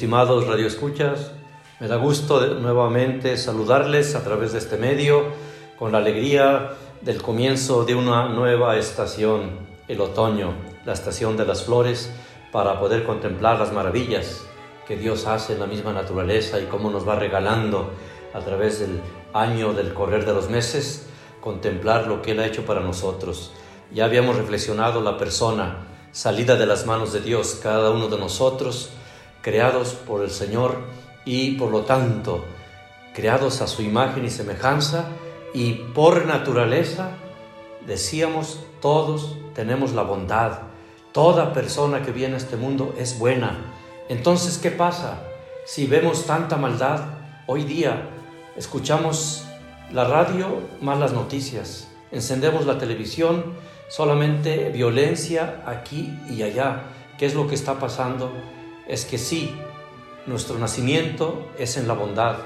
Estimados 0.05 0.45
radioescuchas, 0.45 1.31
me 1.79 1.87
da 1.87 1.95
gusto 1.95 2.39
nuevamente 2.59 3.37
saludarles 3.37 4.13
a 4.13 4.23
través 4.23 4.53
de 4.53 4.59
este 4.59 4.77
medio 4.77 5.23
con 5.79 5.91
la 5.91 5.97
alegría 5.97 6.73
del 7.01 7.23
comienzo 7.23 7.85
de 7.85 7.95
una 7.95 8.29
nueva 8.29 8.77
estación, 8.77 9.57
el 9.87 9.99
otoño, 10.01 10.53
la 10.85 10.93
estación 10.93 11.37
de 11.37 11.45
las 11.47 11.63
flores, 11.63 12.11
para 12.51 12.79
poder 12.79 13.03
contemplar 13.03 13.57
las 13.57 13.73
maravillas 13.73 14.43
que 14.87 14.95
Dios 14.95 15.25
hace 15.25 15.53
en 15.53 15.61
la 15.61 15.65
misma 15.65 15.91
naturaleza 15.91 16.59
y 16.59 16.65
cómo 16.65 16.91
nos 16.91 17.07
va 17.07 17.15
regalando 17.15 17.89
a 18.35 18.41
través 18.41 18.81
del 18.81 19.01
año, 19.33 19.73
del 19.73 19.95
correr 19.95 20.23
de 20.23 20.35
los 20.35 20.51
meses, 20.51 21.07
contemplar 21.41 22.05
lo 22.05 22.21
que 22.21 22.33
Él 22.33 22.41
ha 22.41 22.45
hecho 22.45 22.63
para 22.63 22.81
nosotros. 22.81 23.53
Ya 23.91 24.05
habíamos 24.05 24.35
reflexionado 24.35 25.01
la 25.01 25.17
persona 25.17 25.87
salida 26.11 26.57
de 26.57 26.67
las 26.67 26.85
manos 26.85 27.11
de 27.11 27.21
Dios, 27.21 27.59
cada 27.63 27.89
uno 27.89 28.07
de 28.07 28.19
nosotros, 28.19 28.91
creados 29.45 29.93
por 29.93 30.23
el 30.23 30.31
Señor 30.31 30.79
y 31.23 31.51
por 31.51 31.69
lo 31.69 31.81
tanto 31.81 32.43
creados 33.13 33.61
a 33.61 33.67
su 33.67 33.83
imagen 33.83 34.25
y 34.25 34.31
semejanza 34.31 35.05
y 35.53 35.73
por 35.93 36.25
naturaleza, 36.25 37.11
decíamos, 37.85 38.59
todos 38.81 39.37
tenemos 39.53 39.93
la 39.93 40.01
bondad. 40.01 40.61
Toda 41.11 41.53
persona 41.53 42.01
que 42.01 42.11
viene 42.11 42.33
a 42.33 42.37
este 42.37 42.57
mundo 42.57 42.95
es 42.97 43.19
buena. 43.19 43.71
Entonces, 44.09 44.57
¿qué 44.57 44.71
pasa? 44.71 45.21
Si 45.67 45.85
vemos 45.85 46.25
tanta 46.25 46.57
maldad 46.57 47.01
hoy 47.45 47.65
día, 47.65 48.09
escuchamos 48.57 49.45
la 49.91 50.05
radio, 50.05 50.61
malas 50.81 51.13
noticias, 51.13 51.87
encendemos 52.11 52.65
la 52.65 52.79
televisión, 52.79 53.53
solamente 53.89 54.71
violencia 54.71 55.61
aquí 55.67 56.11
y 56.31 56.41
allá. 56.41 56.85
¿Qué 57.19 57.27
es 57.27 57.35
lo 57.35 57.47
que 57.47 57.53
está 57.53 57.77
pasando? 57.77 58.31
Es 58.87 59.05
que 59.05 59.17
sí, 59.17 59.55
nuestro 60.27 60.57
nacimiento 60.59 61.51
es 61.57 61.77
en 61.77 61.87
la 61.87 61.93
bondad, 61.93 62.37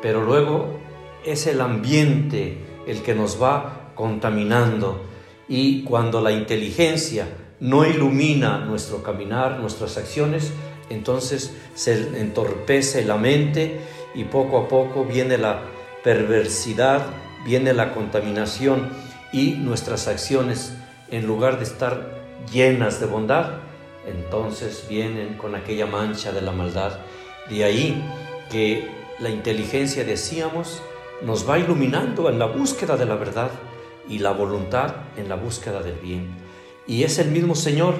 pero 0.00 0.24
luego 0.24 0.78
es 1.24 1.46
el 1.46 1.60
ambiente 1.60 2.58
el 2.86 3.02
que 3.02 3.14
nos 3.14 3.42
va 3.42 3.92
contaminando. 3.94 5.02
Y 5.48 5.82
cuando 5.84 6.20
la 6.20 6.32
inteligencia 6.32 7.26
no 7.60 7.86
ilumina 7.86 8.58
nuestro 8.58 9.02
caminar, 9.02 9.58
nuestras 9.60 9.96
acciones, 9.96 10.52
entonces 10.90 11.54
se 11.74 12.20
entorpece 12.20 13.04
la 13.04 13.16
mente 13.16 13.80
y 14.14 14.24
poco 14.24 14.58
a 14.58 14.68
poco 14.68 15.04
viene 15.04 15.38
la 15.38 15.62
perversidad, 16.02 17.06
viene 17.44 17.72
la 17.72 17.94
contaminación 17.94 18.90
y 19.32 19.52
nuestras 19.52 20.08
acciones, 20.08 20.72
en 21.10 21.26
lugar 21.26 21.58
de 21.58 21.64
estar 21.64 22.24
llenas 22.52 23.00
de 23.00 23.06
bondad, 23.06 23.63
entonces 24.06 24.86
vienen 24.88 25.34
con 25.34 25.54
aquella 25.54 25.86
mancha 25.86 26.32
de 26.32 26.42
la 26.42 26.52
maldad. 26.52 26.98
De 27.48 27.64
ahí 27.64 28.02
que 28.50 28.88
la 29.18 29.30
inteligencia, 29.30 30.04
decíamos, 30.04 30.82
nos 31.22 31.48
va 31.48 31.58
iluminando 31.58 32.28
en 32.28 32.38
la 32.38 32.46
búsqueda 32.46 32.96
de 32.96 33.06
la 33.06 33.14
verdad 33.14 33.50
y 34.08 34.18
la 34.18 34.32
voluntad 34.32 34.94
en 35.16 35.28
la 35.28 35.36
búsqueda 35.36 35.82
del 35.82 35.96
bien. 35.96 36.28
Y 36.86 37.04
es 37.04 37.18
el 37.18 37.30
mismo 37.30 37.54
Señor 37.54 37.94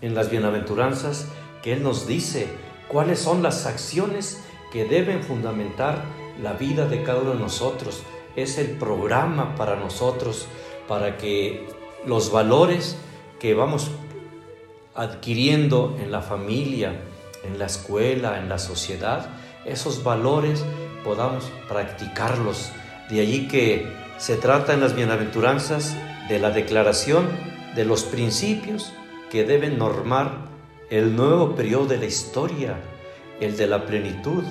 en 0.00 0.14
las 0.14 0.30
bienaventuranzas 0.30 1.28
que 1.62 1.72
Él 1.72 1.82
nos 1.82 2.06
dice 2.06 2.48
cuáles 2.88 3.18
son 3.18 3.42
las 3.42 3.66
acciones 3.66 4.42
que 4.72 4.84
deben 4.84 5.22
fundamentar 5.22 6.04
la 6.42 6.52
vida 6.52 6.86
de 6.86 7.02
cada 7.02 7.20
uno 7.20 7.32
de 7.32 7.38
nosotros. 7.38 8.02
Es 8.34 8.58
el 8.58 8.70
programa 8.72 9.54
para 9.54 9.76
nosotros, 9.76 10.46
para 10.86 11.16
que 11.16 11.66
los 12.04 12.30
valores 12.30 12.96
que 13.38 13.54
vamos 13.54 13.90
adquiriendo 14.96 15.96
en 16.00 16.10
la 16.10 16.22
familia, 16.22 17.00
en 17.44 17.58
la 17.58 17.66
escuela, 17.66 18.38
en 18.38 18.48
la 18.48 18.58
sociedad, 18.58 19.28
esos 19.64 20.02
valores 20.02 20.64
podamos 21.04 21.50
practicarlos. 21.68 22.70
De 23.10 23.20
allí 23.20 23.48
que 23.48 23.86
se 24.18 24.36
trata 24.36 24.74
en 24.74 24.80
las 24.80 24.96
bienaventuranzas 24.96 25.94
de 26.28 26.38
la 26.38 26.50
declaración 26.50 27.28
de 27.74 27.84
los 27.84 28.04
principios 28.04 28.92
que 29.30 29.44
deben 29.44 29.78
normar 29.78 30.46
el 30.90 31.14
nuevo 31.14 31.54
periodo 31.54 31.86
de 31.86 31.98
la 31.98 32.06
historia, 32.06 32.76
el 33.40 33.56
de 33.56 33.66
la 33.66 33.86
plenitud, 33.86 34.44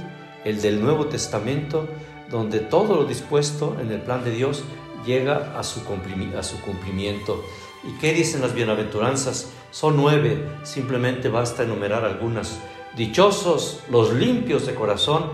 el 0.44 0.62
del 0.62 0.82
Nuevo 0.82 1.08
Testamento, 1.08 1.88
donde 2.30 2.60
todo 2.60 2.96
lo 2.96 3.06
dispuesto 3.06 3.78
en 3.82 3.92
el 3.92 4.02
plan 4.02 4.24
de 4.24 4.32
Dios 4.32 4.64
llega 5.06 5.58
a 5.58 5.64
su, 5.64 5.84
cumplimiento. 5.84 7.44
¿Y 7.84 7.98
qué 8.00 8.14
dicen 8.14 8.42
las 8.42 8.54
bienaventuranzas? 8.54 9.52
Son 9.76 9.98
nueve, 9.98 10.42
simplemente 10.64 11.28
basta 11.28 11.64
enumerar 11.64 12.06
algunas. 12.06 12.62
Dichosos 12.96 13.82
los 13.92 14.14
limpios 14.14 14.66
de 14.66 14.74
corazón, 14.74 15.26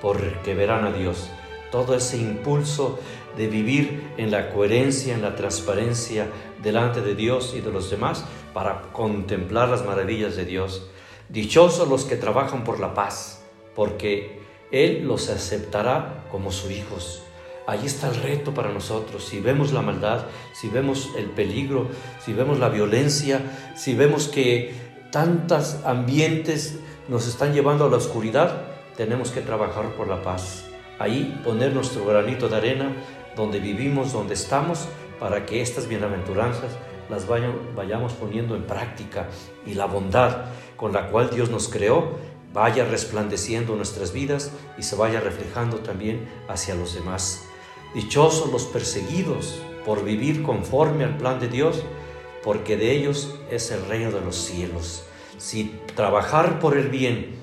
porque 0.00 0.54
verán 0.54 0.84
a 0.84 0.92
Dios. 0.92 1.28
Todo 1.72 1.96
ese 1.96 2.16
impulso 2.16 3.00
de 3.36 3.48
vivir 3.48 4.14
en 4.16 4.30
la 4.30 4.50
coherencia, 4.52 5.14
en 5.14 5.22
la 5.22 5.34
transparencia 5.34 6.28
delante 6.62 7.02
de 7.02 7.16
Dios 7.16 7.54
y 7.56 7.60
de 7.60 7.72
los 7.72 7.90
demás 7.90 8.24
para 8.54 8.82
contemplar 8.92 9.68
las 9.68 9.84
maravillas 9.84 10.36
de 10.36 10.44
Dios. 10.44 10.86
Dichosos 11.28 11.88
los 11.88 12.04
que 12.04 12.14
trabajan 12.14 12.62
por 12.62 12.78
la 12.78 12.94
paz, 12.94 13.42
porque 13.74 14.42
Él 14.70 15.08
los 15.08 15.28
aceptará 15.28 16.24
como 16.30 16.52
sus 16.52 16.70
hijos. 16.70 17.24
Ahí 17.68 17.84
está 17.84 18.08
el 18.08 18.14
reto 18.22 18.54
para 18.54 18.72
nosotros. 18.72 19.22
Si 19.26 19.40
vemos 19.40 19.74
la 19.74 19.82
maldad, 19.82 20.24
si 20.54 20.70
vemos 20.70 21.10
el 21.18 21.26
peligro, 21.26 21.88
si 22.24 22.32
vemos 22.32 22.58
la 22.58 22.70
violencia, 22.70 23.42
si 23.76 23.94
vemos 23.94 24.26
que 24.26 24.72
tantos 25.12 25.76
ambientes 25.84 26.78
nos 27.08 27.28
están 27.28 27.52
llevando 27.52 27.84
a 27.84 27.90
la 27.90 27.98
oscuridad, 27.98 28.62
tenemos 28.96 29.30
que 29.32 29.42
trabajar 29.42 29.94
por 29.96 30.08
la 30.08 30.22
paz. 30.22 30.64
Ahí 30.98 31.38
poner 31.44 31.74
nuestro 31.74 32.06
granito 32.06 32.48
de 32.48 32.56
arena 32.56 32.96
donde 33.36 33.60
vivimos, 33.60 34.14
donde 34.14 34.32
estamos, 34.32 34.88
para 35.20 35.44
que 35.44 35.60
estas 35.60 35.88
bienaventuranzas 35.88 36.72
las 37.10 37.26
vayamos 37.26 38.14
poniendo 38.14 38.56
en 38.56 38.62
práctica 38.62 39.28
y 39.66 39.74
la 39.74 39.84
bondad 39.84 40.46
con 40.78 40.94
la 40.94 41.10
cual 41.10 41.28
Dios 41.28 41.50
nos 41.50 41.68
creó 41.68 42.16
vaya 42.54 42.86
resplandeciendo 42.86 43.72
en 43.72 43.78
nuestras 43.78 44.14
vidas 44.14 44.52
y 44.78 44.84
se 44.84 44.96
vaya 44.96 45.20
reflejando 45.20 45.80
también 45.80 46.26
hacia 46.48 46.74
los 46.74 46.94
demás. 46.94 47.47
Dichosos 47.94 48.52
los 48.52 48.64
perseguidos 48.64 49.60
por 49.86 50.04
vivir 50.04 50.42
conforme 50.42 51.04
al 51.04 51.16
plan 51.16 51.40
de 51.40 51.48
Dios, 51.48 51.82
porque 52.44 52.76
de 52.76 52.92
ellos 52.92 53.34
es 53.50 53.70
el 53.70 53.86
reino 53.86 54.10
de 54.10 54.20
los 54.20 54.36
cielos. 54.36 55.04
Si 55.38 55.74
trabajar 55.94 56.58
por 56.58 56.76
el 56.76 56.88
bien 56.88 57.36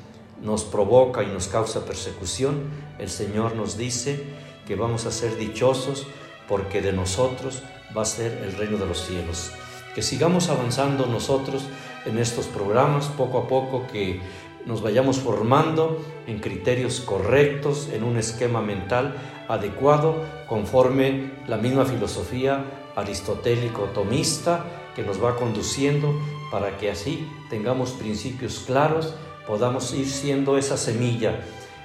nos 0.43 0.63
provoca 0.63 1.23
y 1.23 1.27
nos 1.27 1.47
causa 1.47 1.85
persecución, 1.85 2.69
el 2.99 3.09
Señor 3.09 3.55
nos 3.55 3.77
dice 3.77 4.23
que 4.67 4.75
vamos 4.75 5.05
a 5.05 5.11
ser 5.11 5.37
dichosos 5.37 6.05
porque 6.47 6.81
de 6.81 6.93
nosotros 6.93 7.63
va 7.97 8.03
a 8.03 8.05
ser 8.05 8.43
el 8.43 8.53
reino 8.53 8.77
de 8.77 8.85
los 8.85 9.05
cielos. 9.05 9.51
Que 9.95 10.01
sigamos 10.01 10.49
avanzando 10.49 11.05
nosotros 11.07 11.63
en 12.05 12.19
estos 12.19 12.45
programas 12.45 13.07
poco 13.07 13.39
a 13.39 13.47
poco, 13.47 13.87
que 13.91 14.19
nos 14.65 14.81
vayamos 14.81 15.19
formando 15.19 16.03
en 16.27 16.39
criterios 16.39 16.99
correctos, 16.99 17.89
en 17.93 18.03
un 18.03 18.17
esquema 18.17 18.61
mental 18.61 19.15
adecuado, 19.47 20.15
conforme 20.47 21.31
la 21.47 21.57
misma 21.57 21.85
filosofía 21.85 22.65
aristotélico-tomista 22.95 24.65
que 24.95 25.03
nos 25.03 25.23
va 25.23 25.35
conduciendo 25.35 26.13
para 26.51 26.77
que 26.77 26.89
así 26.89 27.27
tengamos 27.49 27.91
principios 27.91 28.63
claros, 28.65 29.13
podamos 29.47 29.93
ir 29.93 30.07
siendo 30.07 30.57
esa 30.57 30.77
semilla, 30.77 31.41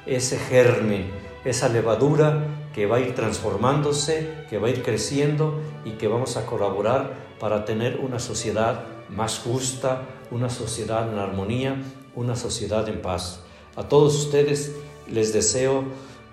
ese 0.06 0.38
germen, 0.38 1.10
esa 1.44 1.68
levadura 1.68 2.44
que 2.74 2.86
va 2.86 2.96
a 2.96 3.00
ir 3.00 3.14
transformándose, 3.14 4.44
que 4.48 4.58
va 4.58 4.68
a 4.68 4.70
ir 4.70 4.82
creciendo 4.82 5.60
y 5.84 5.92
que 5.92 6.08
vamos 6.08 6.36
a 6.36 6.46
colaborar 6.46 7.14
para 7.40 7.64
tener 7.64 7.98
una 7.98 8.18
sociedad 8.18 8.84
más 9.08 9.40
justa, 9.40 10.02
una 10.30 10.50
sociedad 10.50 11.12
en 11.12 11.18
armonía, 11.18 11.82
una 12.14 12.36
sociedad 12.36 12.88
en 12.88 13.02
paz. 13.02 13.40
A 13.76 13.88
todos 13.88 14.14
ustedes 14.16 14.76
les 15.08 15.32
deseo 15.32 15.84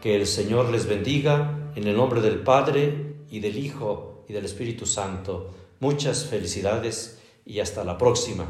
Que 0.02 0.16
el 0.16 0.28
Señor 0.28 0.70
les 0.70 0.88
bendiga 0.88 1.72
en 1.76 1.88
el 1.88 1.96
nombre 1.96 2.22
del 2.22 2.40
Padre 2.40 3.16
y 3.30 3.40
del 3.40 3.58
Hijo 3.58 4.26
y 4.30 4.34
del 4.34 4.46
Espíritu 4.46 4.86
Santo. 4.86 5.54
Muchas 5.80 6.26
felicidades 6.26 7.20
y 7.46 7.60
hasta 7.60 7.84
la 7.84 7.98
próxima. 7.98 8.48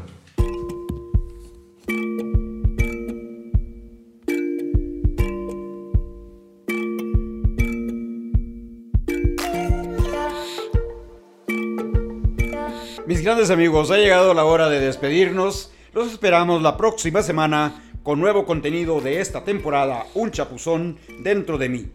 Mis 13.06 13.22
grandes 13.22 13.50
amigos, 13.50 13.90
ha 13.90 13.96
llegado 13.96 14.34
la 14.34 14.44
hora 14.44 14.68
de 14.68 14.80
despedirnos. 14.80 15.72
Los 15.94 16.12
esperamos 16.12 16.60
la 16.60 16.76
próxima 16.76 17.22
semana 17.22 17.87
con 18.02 18.20
nuevo 18.20 18.44
contenido 18.46 19.00
de 19.00 19.20
esta 19.20 19.44
temporada, 19.44 20.06
Un 20.14 20.30
chapuzón 20.30 20.98
dentro 21.20 21.58
de 21.58 21.68
mí. 21.68 21.86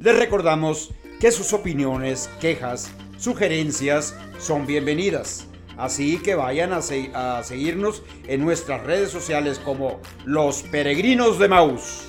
Les 0.00 0.18
recordamos 0.18 0.90
que 1.20 1.30
sus 1.30 1.52
opiniones, 1.52 2.28
quejas, 2.40 2.90
sugerencias 3.16 4.16
son 4.38 4.66
bienvenidas. 4.66 5.46
Así 5.76 6.18
que 6.18 6.34
vayan 6.34 6.72
a, 6.72 6.82
se- 6.82 7.10
a 7.14 7.42
seguirnos 7.42 8.02
en 8.28 8.44
nuestras 8.44 8.84
redes 8.84 9.10
sociales 9.10 9.58
como 9.58 10.00
Los 10.24 10.62
Peregrinos 10.62 11.38
de 11.38 11.48
Maús. 11.48 12.02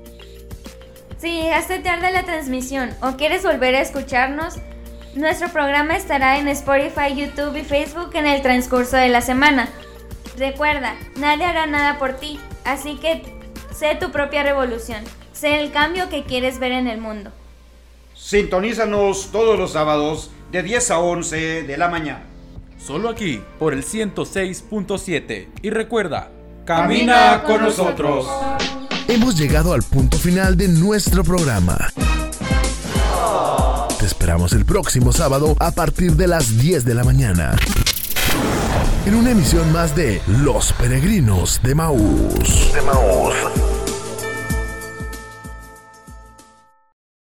Si 1.27 1.43
llegaste 1.43 1.81
tarde 1.81 2.07
a 2.07 2.11
la 2.12 2.22
transmisión 2.22 2.91
o 3.03 3.16
quieres 3.16 3.43
volver 3.43 3.74
a 3.74 3.81
escucharnos, 3.81 4.61
nuestro 5.16 5.49
programa 5.49 5.97
estará 5.97 6.39
en 6.39 6.47
Spotify, 6.47 7.16
YouTube 7.16 7.57
y 7.57 7.64
Facebook 7.64 8.11
en 8.14 8.27
el 8.27 8.43
transcurso 8.43 8.97
de 8.97 9.09
la 9.09 9.20
semana. 9.20 9.68
Recuerda, 10.39 10.95
nadie 11.16 11.45
hará 11.45 11.66
nada 11.66 11.99
por 11.99 12.12
ti, 12.12 12.39
así 12.64 12.95
que 12.95 13.24
sé 13.74 13.97
tu 13.97 14.12
propia 14.12 14.45
revolución, 14.45 15.03
sé 15.33 15.59
el 15.59 15.72
cambio 15.72 16.09
que 16.09 16.22
quieres 16.22 16.61
ver 16.61 16.70
en 16.70 16.87
el 16.87 17.01
mundo. 17.01 17.33
Sintonízanos 18.14 19.33
todos 19.33 19.59
los 19.59 19.72
sábados 19.72 20.31
de 20.53 20.62
10 20.62 20.93
a 20.93 21.01
11 21.01 21.64
de 21.64 21.77
la 21.77 21.89
mañana. 21.89 22.22
Solo 22.79 23.09
aquí 23.09 23.43
por 23.59 23.72
el 23.72 23.85
106.7. 23.85 25.49
Y 25.61 25.70
recuerda, 25.70 26.31
Camina 26.64 27.43
con 27.45 27.62
nosotros. 27.62 28.29
Hemos 29.09 29.38
llegado 29.38 29.72
al 29.72 29.82
punto 29.82 30.18
final 30.18 30.57
de 30.57 30.66
nuestro 30.68 31.22
programa. 31.22 31.92
Te 33.98 34.04
esperamos 34.04 34.52
el 34.52 34.64
próximo 34.64 35.12
sábado 35.12 35.57
a 35.61 35.70
partir 35.70 36.16
de 36.16 36.26
las 36.26 36.59
10 36.59 36.84
de 36.84 36.94
la 36.94 37.04
mañana. 37.04 37.57
En 39.07 39.14
una 39.14 39.30
emisión 39.30 39.72
más 39.72 39.94
de 39.94 40.20
Los 40.26 40.72
Peregrinos 40.72 41.61
de 41.62 41.74
Maús. 41.74 42.72